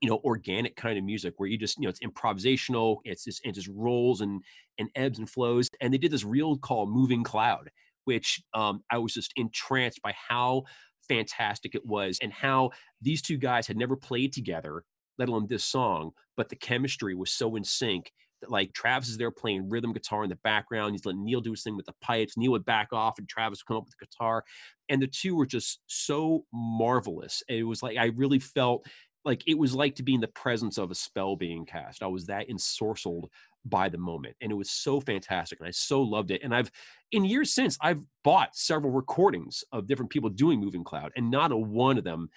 [0.00, 3.40] you know organic kind of music where you just you know it's improvisational it's just
[3.44, 4.42] it just rolls and
[4.78, 7.70] and ebbs and flows and they did this reel called moving cloud
[8.04, 10.64] which um, i was just entranced by how
[11.08, 14.84] fantastic it was and how these two guys had never played together,
[15.18, 18.12] let alone this song, but the chemistry was so in sync
[18.48, 20.92] like Travis is there playing rhythm guitar in the background.
[20.92, 22.36] He's letting Neil do his thing with the pipes.
[22.36, 24.44] Neil would back off and Travis would come up with the guitar.
[24.88, 27.42] And the two were just so marvelous.
[27.48, 28.86] It was like I really felt
[29.24, 32.02] like it was like to be in the presence of a spell being cast.
[32.02, 33.28] I was that ensorcelled
[33.64, 36.70] by the moment and it was so fantastic and i so loved it and i've
[37.12, 41.52] in years since i've bought several recordings of different people doing moving cloud and not
[41.52, 42.28] a one of them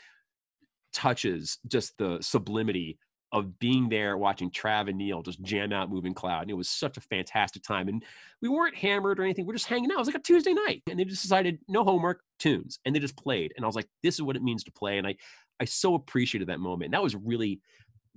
[0.94, 2.98] touches just the sublimity
[3.36, 6.44] of being there watching Trav and Neil just jam out Moving Cloud.
[6.44, 7.90] And it was such a fantastic time.
[7.90, 8.04] And
[8.42, 9.46] we weren't hammered or anything.
[9.46, 9.96] We're just hanging out.
[9.96, 10.84] It was like a Tuesday night.
[10.90, 12.80] And they just decided no homework, tunes.
[12.86, 13.54] And they just played.
[13.56, 14.98] And I was like, this is what it means to play.
[14.98, 15.16] And I
[15.60, 16.86] I so appreciated that moment.
[16.86, 17.62] And that was really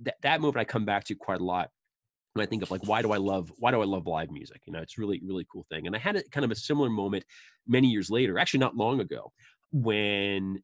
[0.03, 1.69] that, that moment I come back to quite a lot
[2.33, 4.61] when I think of like why do I love why do I love live music?
[4.65, 5.85] You know, it's really really cool thing.
[5.85, 7.25] And I had a kind of a similar moment
[7.67, 9.33] many years later, actually not long ago,
[9.71, 10.61] when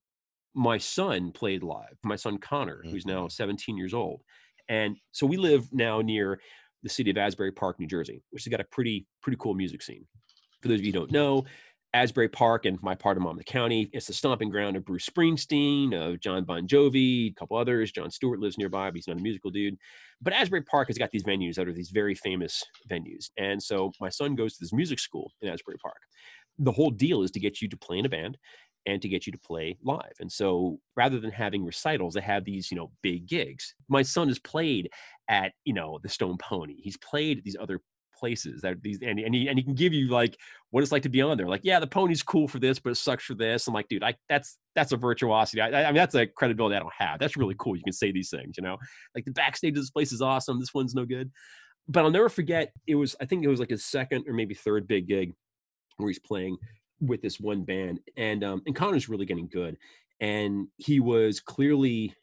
[0.55, 1.97] my son played live.
[2.03, 2.89] My son Connor, mm-hmm.
[2.89, 4.21] who's now 17 years old,
[4.69, 6.39] and so we live now near
[6.83, 9.81] the city of Asbury Park, New Jersey, which has got a pretty pretty cool music
[9.81, 10.05] scene.
[10.61, 11.45] For those of you who don't know,
[11.95, 13.89] Asbury Park and my part of Monmouth County.
[13.93, 17.89] It's the stomping ground of Bruce Springsteen, of Jon Bon Jovi, a couple others.
[17.89, 19.77] Jon Stewart lives nearby, but he's not a musical dude.
[20.21, 22.61] But Asbury Park has got these venues that are these very famous
[22.91, 23.29] venues.
[23.37, 26.01] And so my son goes to this music school in Asbury Park.
[26.59, 28.37] The whole deal is to get you to play in a band
[28.85, 30.13] and to get you to play live.
[30.19, 33.73] And so rather than having recitals, they have these, you know, big gigs.
[33.89, 34.89] My son has played
[35.29, 36.75] at, you know, the Stone Pony.
[36.77, 37.81] He's played at these other
[38.17, 40.37] places that these and, and he and he can give you like
[40.71, 41.47] what it's like to be on there.
[41.47, 43.67] Like, yeah, the pony's cool for this, but it sucks for this.
[43.67, 45.61] I'm like, dude, I that's that's a virtuosity.
[45.61, 47.19] I, I mean, that's a credibility I don't have.
[47.19, 47.75] That's really cool.
[47.75, 48.77] You can say these things, you know.
[49.13, 50.59] Like the backstage of this place is awesome.
[50.59, 51.31] This one's no good.
[51.87, 52.71] But I'll never forget.
[52.87, 55.33] It was I think it was like his second or maybe third big gig
[55.97, 56.57] where he's playing
[57.01, 59.77] with this one band, and um, and Connor's really getting good,
[60.19, 62.15] and he was clearly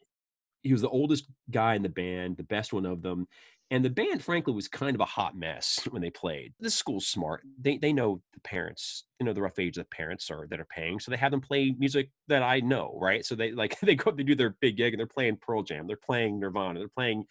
[0.63, 3.27] he was the oldest guy in the band, the best one of them.
[3.71, 6.53] And the band, frankly, was kind of a hot mess when they played.
[6.59, 7.41] This school's smart.
[7.59, 10.65] They they know the parents, you know, the rough age the parents are that are
[10.65, 10.99] paying.
[10.99, 13.25] So they have them play music that I know, right?
[13.25, 15.63] So they like they go up, they do their big gig and they're playing Pearl
[15.63, 17.25] Jam, they're playing Nirvana, they're playing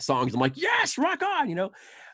[0.00, 0.34] songs.
[0.34, 1.70] I'm like, yes, rock on, you know.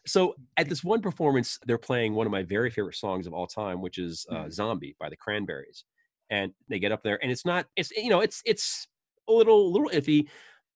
[0.06, 3.46] So at this one performance, they're playing one of my very favorite songs of all
[3.46, 5.84] time, which is uh, "Zombie" by the Cranberries,
[6.30, 8.86] and they get up there, and it's not, it's you know, it's it's
[9.28, 10.28] a little little iffy,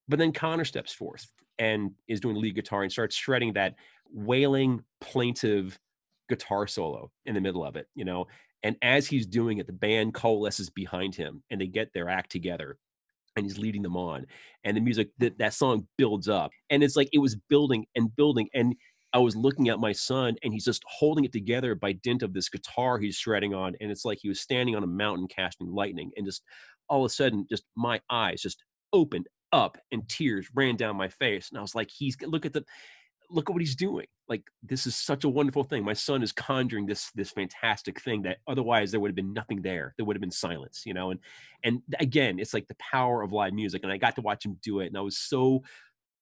[0.09, 3.74] but then Connor steps forth and is doing lead guitar and starts shredding that
[4.11, 5.78] wailing, plaintive
[6.28, 8.26] guitar solo in the middle of it, you know.
[8.62, 12.30] And as he's doing it, the band coalesces behind him, and they get their act
[12.32, 12.78] together
[13.39, 14.26] and he's leading them on
[14.64, 18.14] and the music that that song builds up and it's like it was building and
[18.16, 18.74] building and
[19.12, 22.34] I was looking at my son and he's just holding it together by dint of
[22.34, 23.74] this guitar he's shredding on.
[23.80, 26.11] And it's like he was standing on a mountain casting lightning.
[26.16, 26.43] And just
[26.89, 28.62] all of a sudden, just my eyes just
[28.93, 31.49] opened up and tears ran down my face.
[31.51, 32.64] And I was like, he's look at the
[33.31, 34.07] look at what he's doing.
[34.29, 35.85] Like this is such a wonderful thing.
[35.85, 39.62] My son is conjuring this this fantastic thing that otherwise there would have been nothing
[39.62, 39.95] there.
[39.97, 41.11] There would have been silence, you know.
[41.11, 41.20] And
[41.64, 43.83] and again, it's like the power of live music.
[43.83, 45.62] And I got to watch him do it, and I was so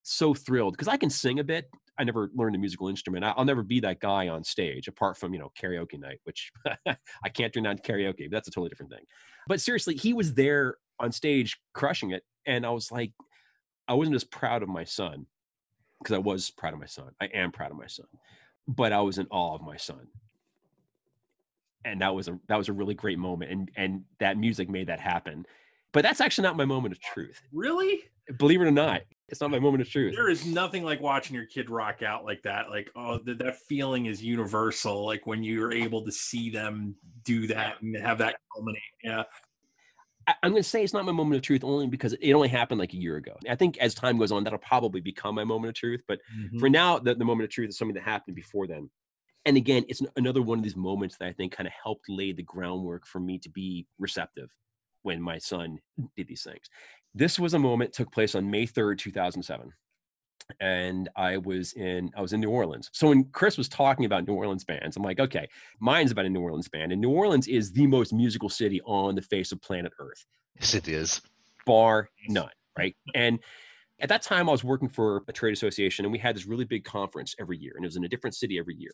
[0.02, 1.68] so thrilled because I can sing a bit.
[1.98, 3.24] I never learned a musical instrument.
[3.24, 6.52] I'll never be that guy on stage, apart from you know karaoke night, which
[6.86, 8.30] I can't turn down karaoke.
[8.30, 9.04] That's a totally different thing.
[9.48, 13.12] But seriously, he was there on stage crushing it, and I was like,
[13.88, 15.26] I wasn't as proud of my son
[15.98, 17.10] because I was proud of my son.
[17.20, 18.06] I am proud of my son,
[18.68, 20.06] but I was in awe of my son,
[21.84, 24.88] and that was a that was a really great moment, and and that music made
[24.88, 25.46] that happen.
[25.92, 27.40] But that's actually not my moment of truth.
[27.52, 28.04] Really?
[28.38, 30.14] Believe it or not, it's not my moment of truth.
[30.14, 32.70] There is nothing like watching your kid rock out like that.
[32.70, 35.06] Like, oh, th- that feeling is universal.
[35.06, 36.94] Like when you're able to see them
[37.24, 38.82] do that and have that culminate.
[39.02, 39.22] Yeah.
[40.26, 42.48] I, am going to say it's not my moment of truth only because it only
[42.48, 43.36] happened like a year ago.
[43.48, 46.02] I think as time goes on, that'll probably become my moment of truth.
[46.08, 46.58] But mm-hmm.
[46.58, 48.90] for now, the, the moment of truth is something that happened before then.
[49.44, 52.32] And again, it's another one of these moments that I think kind of helped lay
[52.32, 54.50] the groundwork for me to be receptive
[55.02, 55.78] when my son
[56.16, 56.68] did these things.
[57.14, 59.72] This was a moment took place on May 3rd, 2007.
[60.60, 62.90] And I was in I was in New Orleans.
[62.92, 65.48] So when Chris was talking about New Orleans bands, I'm like, okay,
[65.80, 66.92] mine's about a New Orleans band.
[66.92, 70.24] And New Orleans is the most musical city on the face of planet Earth.
[70.58, 71.20] Yes, it is.
[71.66, 72.96] Bar none, right?
[73.14, 73.40] And
[73.98, 76.66] at that time, I was working for a trade association, and we had this really
[76.66, 78.92] big conference every year, and it was in a different city every year.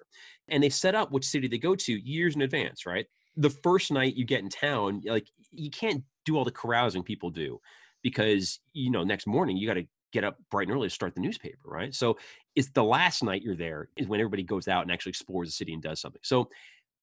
[0.49, 3.07] And they set up which city they go to years in advance, right?
[3.37, 7.31] The first night you get in town, like you can't do all the carousing people
[7.31, 7.61] do
[8.03, 11.15] because you know next morning you got to get up bright and early to start
[11.15, 11.95] the newspaper right?
[11.95, 12.19] So
[12.55, 15.53] it's the last night you're there is when everybody goes out and actually explores the
[15.53, 16.21] city and does something.
[16.23, 16.49] So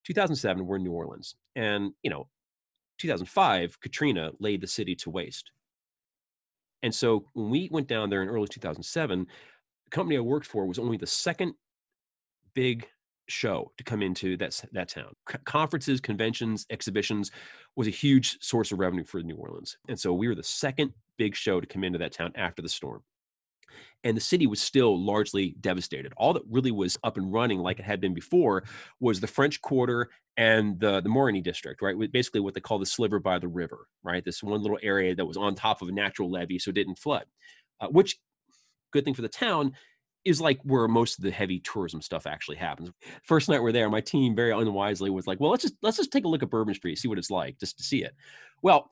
[0.05, 2.27] 2007 we're in new orleans and you know
[2.99, 5.51] 2005 katrina laid the city to waste.
[6.81, 9.27] And so when we went down there in early 2007
[9.85, 11.53] the company i worked for was only the second
[12.53, 12.87] big
[13.29, 15.13] show to come into that that town.
[15.45, 17.31] Conferences, conventions, exhibitions
[17.75, 20.93] was a huge source of revenue for New Orleans, and so we were the second
[21.19, 23.03] big show to come into that town after the storm.
[24.03, 26.13] And the city was still largely devastated.
[26.17, 28.63] All that really was up and running like it had been before
[28.99, 31.95] was the French Quarter and the the Marigny district, right?
[32.11, 34.23] Basically, what they call the sliver by the river, right?
[34.23, 36.97] This one little area that was on top of a natural levee, so it didn't
[36.97, 37.25] flood.
[37.81, 38.17] Uh, which,
[38.91, 39.73] good thing for the town,
[40.25, 42.89] is like where most of the heavy tourism stuff actually happens.
[43.23, 46.11] First night we're there, my team very unwisely was like, "Well, let's just let's just
[46.11, 48.13] take a look at Bourbon Street, see what it's like, just to see it."
[48.63, 48.89] Well,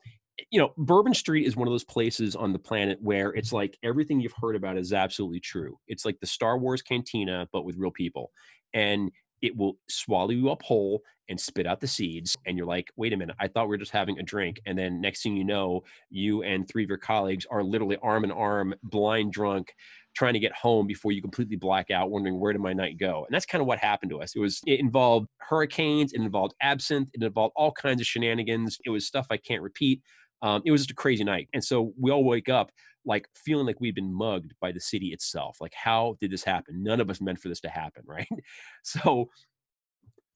[0.50, 3.76] you know, Bourbon Street is one of those places on the planet where it's like
[3.82, 5.78] everything you've heard about is absolutely true.
[5.88, 8.30] It's like the Star Wars cantina, but with real people,
[8.74, 9.10] and
[9.42, 12.36] it will swallow you up whole and spit out the seeds.
[12.46, 14.60] And you're like, wait a minute, I thought we were just having a drink.
[14.66, 18.24] And then next thing you know, you and three of your colleagues are literally arm
[18.24, 19.74] in arm, blind drunk,
[20.16, 23.24] trying to get home before you completely black out, wondering where did my night go?
[23.24, 24.34] And that's kind of what happened to us.
[24.34, 28.78] It was it involved hurricanes, it involved absinthe, it involved all kinds of shenanigans.
[28.84, 30.00] It was stuff I can't repeat.
[30.42, 31.48] Um, it was just a crazy night.
[31.52, 32.70] And so we all wake up
[33.04, 35.58] like feeling like we've been mugged by the city itself.
[35.60, 36.82] Like, how did this happen?
[36.82, 38.28] None of us meant for this to happen, right?
[38.82, 39.30] So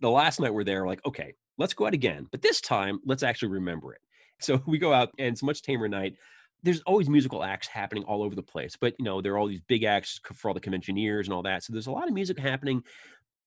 [0.00, 2.26] the last night we're there, like, okay, let's go out again.
[2.30, 4.00] But this time, let's actually remember it.
[4.40, 6.16] So we go out and it's much tamer night.
[6.64, 9.48] There's always musical acts happening all over the place, but you know, there are all
[9.48, 11.64] these big acts for all the conventioneers and all that.
[11.64, 12.82] So there's a lot of music happening,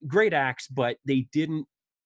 [0.06, 1.66] great acts, but they didn't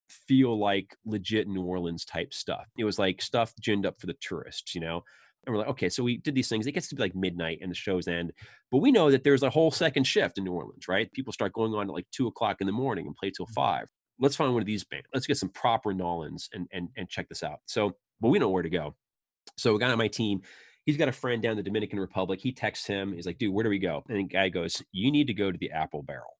[0.09, 2.67] feel like legit New Orleans type stuff.
[2.77, 5.03] It was like stuff ginned up for the tourists, you know?
[5.45, 6.67] And we're like, okay, so we did these things.
[6.67, 8.33] It gets to be like midnight and the shows end.
[8.71, 11.11] But we know that there's a whole second shift in New Orleans, right?
[11.13, 13.53] People start going on at like two o'clock in the morning and play till mm-hmm.
[13.53, 13.87] five.
[14.19, 15.07] Let's find one of these bands.
[15.13, 17.59] Let's get some proper Nolans and and and check this out.
[17.67, 18.95] So, but we know where to go.
[19.57, 20.41] So a guy on my team,
[20.85, 22.41] he's got a friend down the Dominican Republic.
[22.41, 23.13] He texts him.
[23.13, 24.03] He's like, dude, where do we go?
[24.09, 26.37] And the guy goes, you need to go to the Apple Barrel.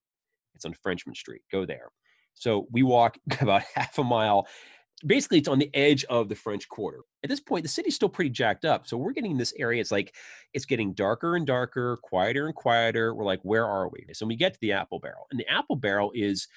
[0.55, 1.41] It's on Frenchmen Street.
[1.51, 1.89] Go there.
[2.39, 4.47] So we walk about half a mile.
[5.05, 6.99] Basically, it's on the edge of the French Quarter.
[7.23, 8.85] At this point, the city's still pretty jacked up.
[8.85, 9.79] So we're getting in this area.
[9.79, 10.13] It's like
[10.53, 13.15] it's getting darker and darker, quieter and quieter.
[13.15, 14.05] We're like, where are we?
[14.13, 16.47] So we get to the Apple Barrel, and the Apple Barrel is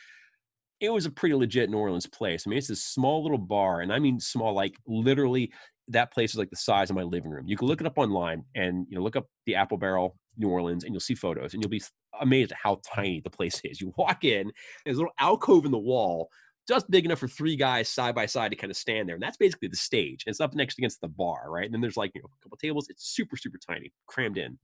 [0.81, 2.43] it was a pretty legit New Orleans place.
[2.45, 5.53] I mean, it's this small little bar, and I mean small, like literally
[5.89, 7.47] that place is like the size of my living room.
[7.47, 10.49] You can look it up online and you know look up the Apple Barrel New
[10.49, 11.83] Orleans and you'll see photos and you'll be
[12.21, 13.81] amazed at how tiny the place is.
[13.81, 14.51] You walk in,
[14.85, 16.29] there's a little alcove in the wall,
[16.69, 19.17] just big enough for three guys side by side to kind of stand there.
[19.17, 20.25] And that's basically the stage.
[20.27, 21.65] And it's up next against the bar, right?
[21.65, 22.89] And then there's like you know, a couple tables.
[22.89, 24.59] It's super, super tiny, crammed in.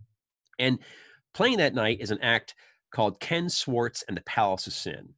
[0.58, 0.78] And
[1.34, 2.54] playing that night is an act
[2.92, 5.14] called Ken Swartz and the Palace of Sin.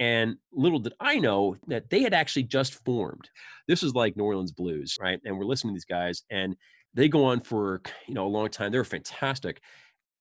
[0.00, 3.28] And little did I know that they had actually just formed.
[3.66, 5.18] This is like New Orleans Blues, right?
[5.24, 6.56] And we're listening to these guys, and
[6.94, 8.70] they go on for you know a long time.
[8.70, 9.60] They're fantastic,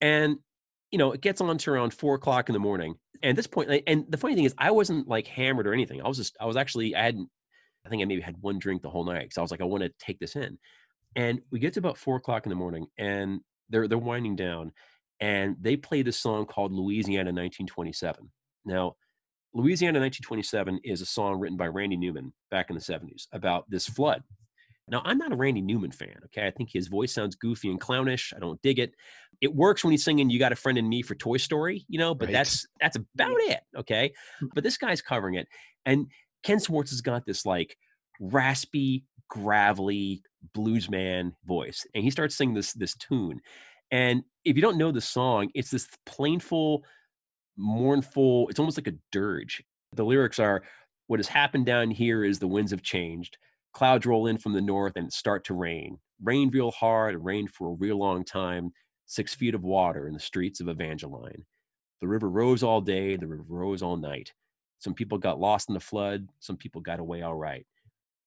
[0.01, 0.37] and
[0.91, 2.95] you know it gets on to around four o'clock in the morning.
[3.23, 6.01] And at this point, and the funny thing is, I wasn't like hammered or anything.
[6.01, 7.29] I was just, I was actually, I hadn't,
[7.83, 9.65] I think I maybe had one drink the whole night because I was like, I
[9.65, 10.59] want to take this in.
[11.15, 14.71] And we get to about four o'clock in the morning, and they're they're winding down,
[15.19, 18.29] and they play this song called Louisiana 1927.
[18.65, 18.95] Now
[19.57, 23.87] Louisiana 1927 is a song written by Randy Newman back in the 70s about this
[23.87, 24.21] flood.
[24.87, 26.47] Now, I'm not a Randy Newman fan, okay?
[26.47, 28.33] I think his voice sounds goofy and clownish.
[28.35, 28.93] I don't dig it.
[29.41, 31.99] It works when he's singing You Got a Friend in Me for Toy Story, you
[31.99, 32.33] know, but right.
[32.33, 34.11] that's that's about it, okay?
[34.39, 34.47] Hmm.
[34.53, 35.47] But this guy's covering it.
[35.85, 36.07] And
[36.43, 37.77] Ken Swartz has got this like
[38.19, 40.23] raspy, gravelly
[40.53, 41.85] blues man voice.
[41.93, 43.39] And he starts singing this this tune.
[43.91, 46.83] And if you don't know the song, it's this plainful
[47.57, 48.47] mournful.
[48.49, 49.63] It's almost like a dirge.
[49.93, 50.63] The lyrics are
[51.07, 53.37] what has happened down here is the winds have changed.
[53.73, 55.99] Clouds roll in from the north and start to rain.
[56.21, 58.71] Rain real hard, rain for a real long time.
[59.07, 61.45] Six feet of water in the streets of Evangeline.
[62.01, 64.33] The river rose all day, the river rose all night.
[64.79, 67.65] Some people got lost in the flood, some people got away all right.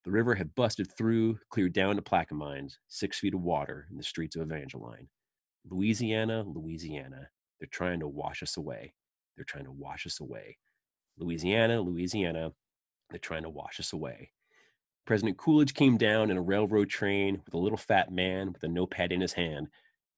[0.04, 4.02] The river had busted through, cleared down to Plaquemines, six feet of water in the
[4.02, 5.08] streets of Evangeline.
[5.68, 7.28] Louisiana, Louisiana,
[7.60, 8.94] they're trying to wash us away.
[9.36, 10.56] They're trying to wash us away.
[11.18, 12.52] Louisiana, Louisiana,
[13.10, 14.30] they're trying to wash us away.
[15.06, 18.68] President Coolidge came down in a railroad train with a little fat man with a
[18.68, 19.68] notepad in his hand.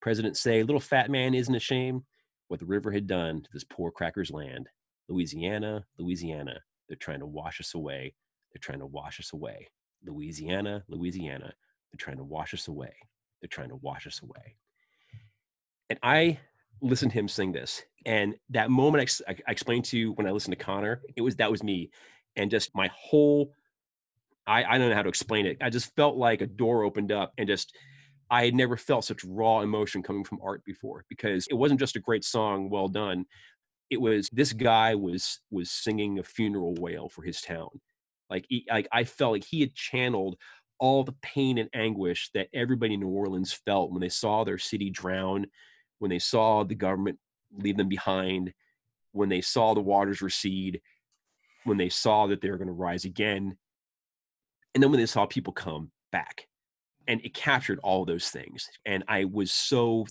[0.02, 2.02] President say, little fat man isn't ashamed
[2.48, 4.68] what the river had done to this poor cracker's land.
[5.08, 8.14] Louisiana, Louisiana, they're trying to wash us away.
[8.52, 9.68] They're trying to wash us away.
[10.04, 11.54] Louisiana, Louisiana,
[11.90, 12.92] they're trying to wash us away.
[13.40, 14.56] They're trying to wash us away.
[15.88, 16.40] And I
[16.80, 17.82] listened to him sing this.
[18.04, 21.36] And that moment I, I, explained to you when I listened to Connor, it was
[21.36, 21.90] that was me.
[22.34, 23.52] And just my whole,
[24.48, 25.58] I, I don't know how to explain it.
[25.60, 27.72] I just felt like a door opened up and just,
[28.32, 31.96] I had never felt such raw emotion coming from art before because it wasn't just
[31.96, 33.26] a great song, well done.
[33.90, 37.68] It was this guy was was singing a funeral wail for his town.
[38.30, 40.36] Like, he, like I felt like he had channeled
[40.78, 44.56] all the pain and anguish that everybody in New Orleans felt when they saw their
[44.56, 45.46] city drown,
[45.98, 47.18] when they saw the government
[47.52, 48.54] leave them behind,
[49.12, 50.80] when they saw the waters recede,
[51.64, 53.58] when they saw that they were going to rise again,
[54.74, 56.46] and then when they saw people come back.
[57.08, 58.68] And it captured all those things.
[58.86, 60.06] And I was so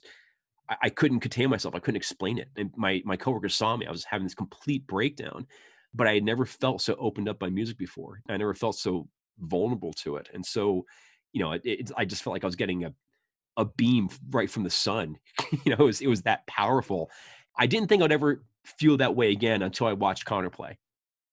[0.69, 1.75] I, I couldn't contain myself.
[1.75, 2.49] I couldn't explain it.
[2.55, 3.85] And my my coworkers saw me.
[3.85, 5.47] I was having this complete breakdown.
[5.93, 8.21] But I had never felt so opened up by music before.
[8.29, 10.29] I never felt so vulnerable to it.
[10.33, 10.85] And so,
[11.33, 12.93] you know, it, it, I just felt like I was getting a
[13.57, 15.17] a beam right from the sun.
[15.65, 17.09] you know, it was it was that powerful.
[17.57, 20.77] I didn't think I'd ever feel that way again until I watched Connor play.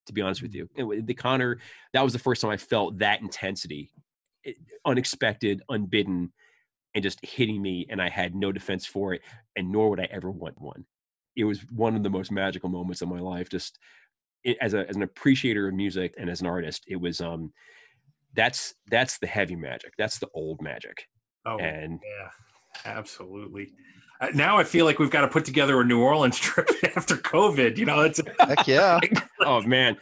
[0.07, 0.69] To be honest with mm.
[0.77, 1.59] you, the Connor
[1.93, 4.03] that was the first time I felt that intensity, it,
[4.85, 6.33] unexpected, unbidden,
[6.95, 9.23] and just hitting me, and I had no defense for it,
[9.57, 10.85] and nor would I ever want one.
[11.37, 13.49] It was one of the most magical moments of my life.
[13.49, 13.79] Just
[14.61, 17.53] as a as an appreciator of music and as an artist, it was um
[18.35, 19.93] that's that's the heavy magic.
[19.99, 21.07] That's the old magic
[21.49, 22.31] Oh, and yeah,
[22.85, 23.73] absolutely.
[24.21, 27.17] Uh, now I feel like we've got to put together a New Orleans trip after
[27.17, 27.77] COVID.
[27.77, 28.99] You know, it's heck yeah.
[29.41, 29.97] oh man,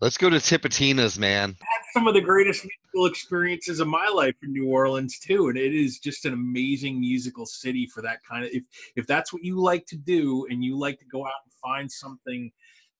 [0.00, 1.56] let's go to Tipitina's, man.
[1.58, 5.56] That's some of the greatest musical experiences of my life in New Orleans too, and
[5.56, 8.50] it is just an amazing musical city for that kind of.
[8.52, 8.64] If
[8.96, 11.90] if that's what you like to do, and you like to go out and find
[11.90, 12.50] something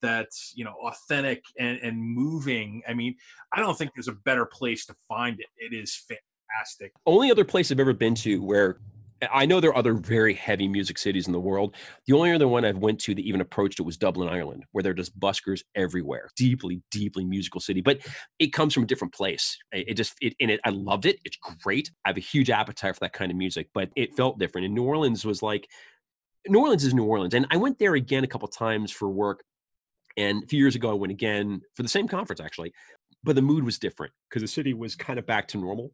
[0.00, 3.14] that's you know authentic and and moving, I mean,
[3.52, 5.48] I don't think there's a better place to find it.
[5.58, 6.92] It is fantastic.
[7.04, 8.78] Only other place I've ever been to where
[9.30, 11.76] I know there are other very heavy music cities in the world.
[12.06, 14.82] The only other one I've went to that even approached it was Dublin, Ireland, where
[14.82, 16.30] there are just buskers everywhere.
[16.36, 17.98] Deeply, deeply musical city, but
[18.38, 19.58] it comes from a different place.
[19.72, 21.18] It just, it, and it, I loved it.
[21.24, 21.90] It's great.
[22.04, 24.66] I have a huge appetite for that kind of music, but it felt different.
[24.66, 25.68] And New Orleans was like,
[26.48, 29.44] New Orleans is New Orleans, and I went there again a couple times for work.
[30.16, 32.72] And a few years ago, I went again for the same conference actually,
[33.22, 35.92] but the mood was different because the city was kind of back to normal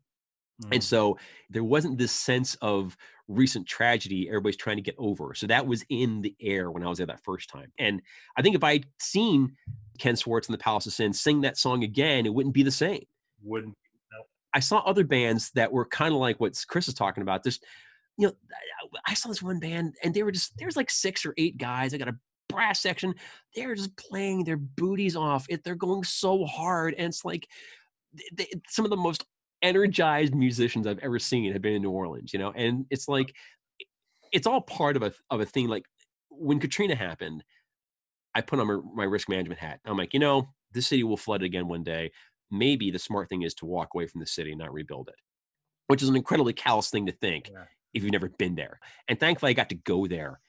[0.62, 0.74] Mm.
[0.74, 1.18] And so
[1.51, 2.97] there wasn't this sense of
[3.29, 5.35] recent tragedy everybody's trying to get over.
[5.35, 7.72] So that was in the air when I was there that first time.
[7.79, 8.01] And
[8.37, 9.57] I think if I'd seen
[9.99, 12.70] Ken Swartz and the Palace of Sin sing that song again, it wouldn't be the
[12.70, 13.05] same.
[13.43, 13.74] Wouldn't.
[14.12, 14.18] No.
[14.55, 17.43] I saw other bands that were kind of like what Chris is talking about.
[17.43, 17.64] Just,
[18.16, 18.35] you know,
[19.07, 21.93] I saw this one band and they were just, there's like six or eight guys.
[21.93, 22.18] I got a
[22.49, 23.14] brass section.
[23.55, 25.47] They're just playing their booties off.
[25.49, 26.95] It, they're going so hard.
[26.95, 27.49] And it's like,
[28.33, 29.24] they, some of the most
[29.63, 33.35] energized musicians I've ever seen have been in New Orleans, you know, and it's like
[34.33, 35.69] it's all part of a of a thing.
[35.69, 35.85] Like
[36.31, 37.45] when Katrina happened,
[38.35, 39.81] I put on my, my risk management hat.
[39.85, 42.13] I'm like, you know, this city will flood again one day.
[42.51, 45.17] Maybe the smart thing is to walk away from the city and not rebuild it,
[45.89, 47.65] which is an incredibly callous thing to think yeah.
[47.93, 48.79] if you've never been there.
[49.09, 50.41] And thankfully, I got to go there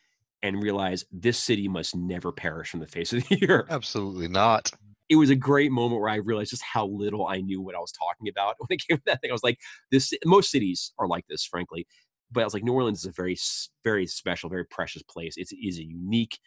[0.43, 3.67] and realize this city must never perish from the face of the earth.
[3.69, 4.71] Absolutely not
[5.09, 7.79] it was a great moment where I realized just how little I knew what I
[7.79, 9.31] was talking about when it came to that thing.
[9.31, 9.59] I was like,
[9.91, 11.87] this most cities are like this, frankly.
[12.31, 13.37] But I was like, New Orleans is a very,
[13.85, 15.35] very special, very precious place.
[15.37, 16.39] It's is a unique.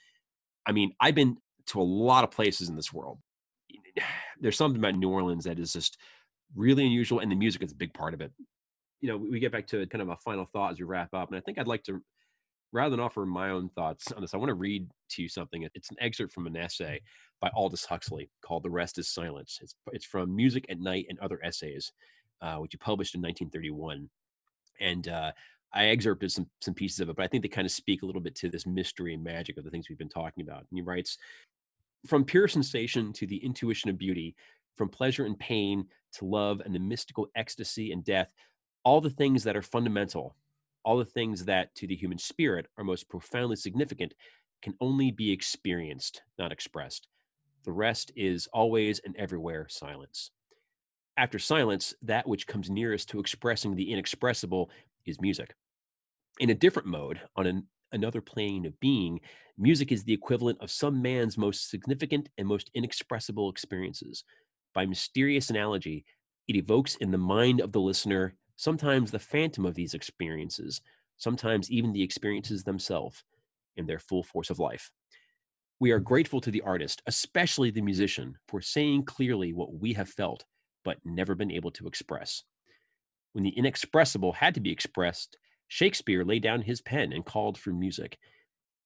[0.66, 1.38] I mean, I've been
[1.68, 3.18] to a lot of places in this world.
[4.40, 5.98] There's something about New Orleans that is just
[6.54, 8.32] really unusual, and the music is a big part of it.
[9.00, 11.28] You know, we get back to kind of a final thought as we wrap up,
[11.28, 12.02] and I think I'd like to
[12.72, 15.66] rather than offer my own thoughts on this, I want to read to you something.
[15.74, 17.00] It's an excerpt from an essay
[17.40, 21.18] by Aldous Huxley called "The Rest Is Silence." It's it's from Music at Night and
[21.18, 21.92] Other Essays,
[22.40, 24.08] uh, which he published in 1931,
[24.80, 25.32] and uh,
[25.72, 28.06] I excerpted some some pieces of it, but I think they kind of speak a
[28.06, 30.60] little bit to this mystery and magic of the things we've been talking about.
[30.70, 31.18] And he writes,
[32.06, 34.36] "From pure sensation to the intuition of beauty,
[34.76, 38.32] from pleasure and pain to love and the mystical ecstasy and death."
[38.82, 40.36] All the things that are fundamental
[40.84, 44.14] all the things that to the human spirit are most profoundly significant
[44.62, 47.08] can only be experienced, not expressed.
[47.64, 50.30] The rest is always and everywhere silence.
[51.16, 54.70] After silence, that which comes nearest to expressing the inexpressible
[55.06, 55.54] is music.
[56.38, 59.20] In a different mode, on an, another plane of being,
[59.58, 64.24] music is the equivalent of some man's most significant and most inexpressible experiences.
[64.72, 66.06] By mysterious analogy,
[66.48, 70.82] it evokes in the mind of the listener sometimes the phantom of these experiences,
[71.16, 73.24] sometimes even the experiences themselves
[73.78, 74.90] in their full force of life.
[75.80, 76.04] We are mm-hmm.
[76.04, 80.44] grateful to the artist, especially the musician, for saying clearly what we have felt
[80.84, 82.44] but never been able to express.
[83.32, 85.38] When the inexpressible had to be expressed,
[85.68, 88.18] Shakespeare laid down his pen and called for music.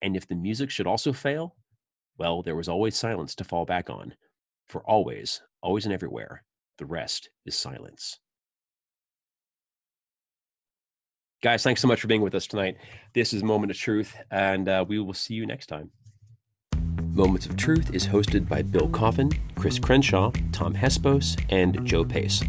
[0.01, 1.57] And if the music should also fail,
[2.17, 4.15] well, there was always silence to fall back on.
[4.69, 6.45] For always, always and everywhere,
[6.79, 8.21] the rest is silence.
[11.45, 12.79] Guys, thanks so much for being with us tonight.
[13.13, 15.91] This is Moment of Truth, and uh, we will see you next time.
[17.13, 22.43] Moments of Truth is hosted by Bill Coffin, Chris Crenshaw, Tom Hespos, and Joe Pace.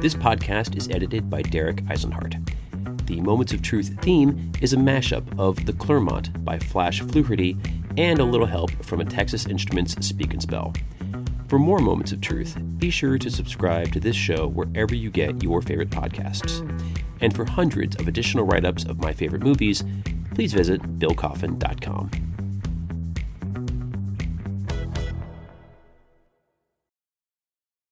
[0.00, 2.34] This podcast is edited by Derek Eisenhart.
[3.04, 7.58] The Moments of Truth theme is a mashup of The Clermont by Flash Fluharty
[7.98, 10.72] and a little help from a Texas Instruments Speak and Spell.
[11.48, 15.42] For more Moments of Truth, be sure to subscribe to this show wherever you get
[15.42, 16.66] your favorite podcasts.
[17.20, 19.84] And for hundreds of additional write ups of my favorite movies,
[20.34, 22.29] please visit billcoffin.com.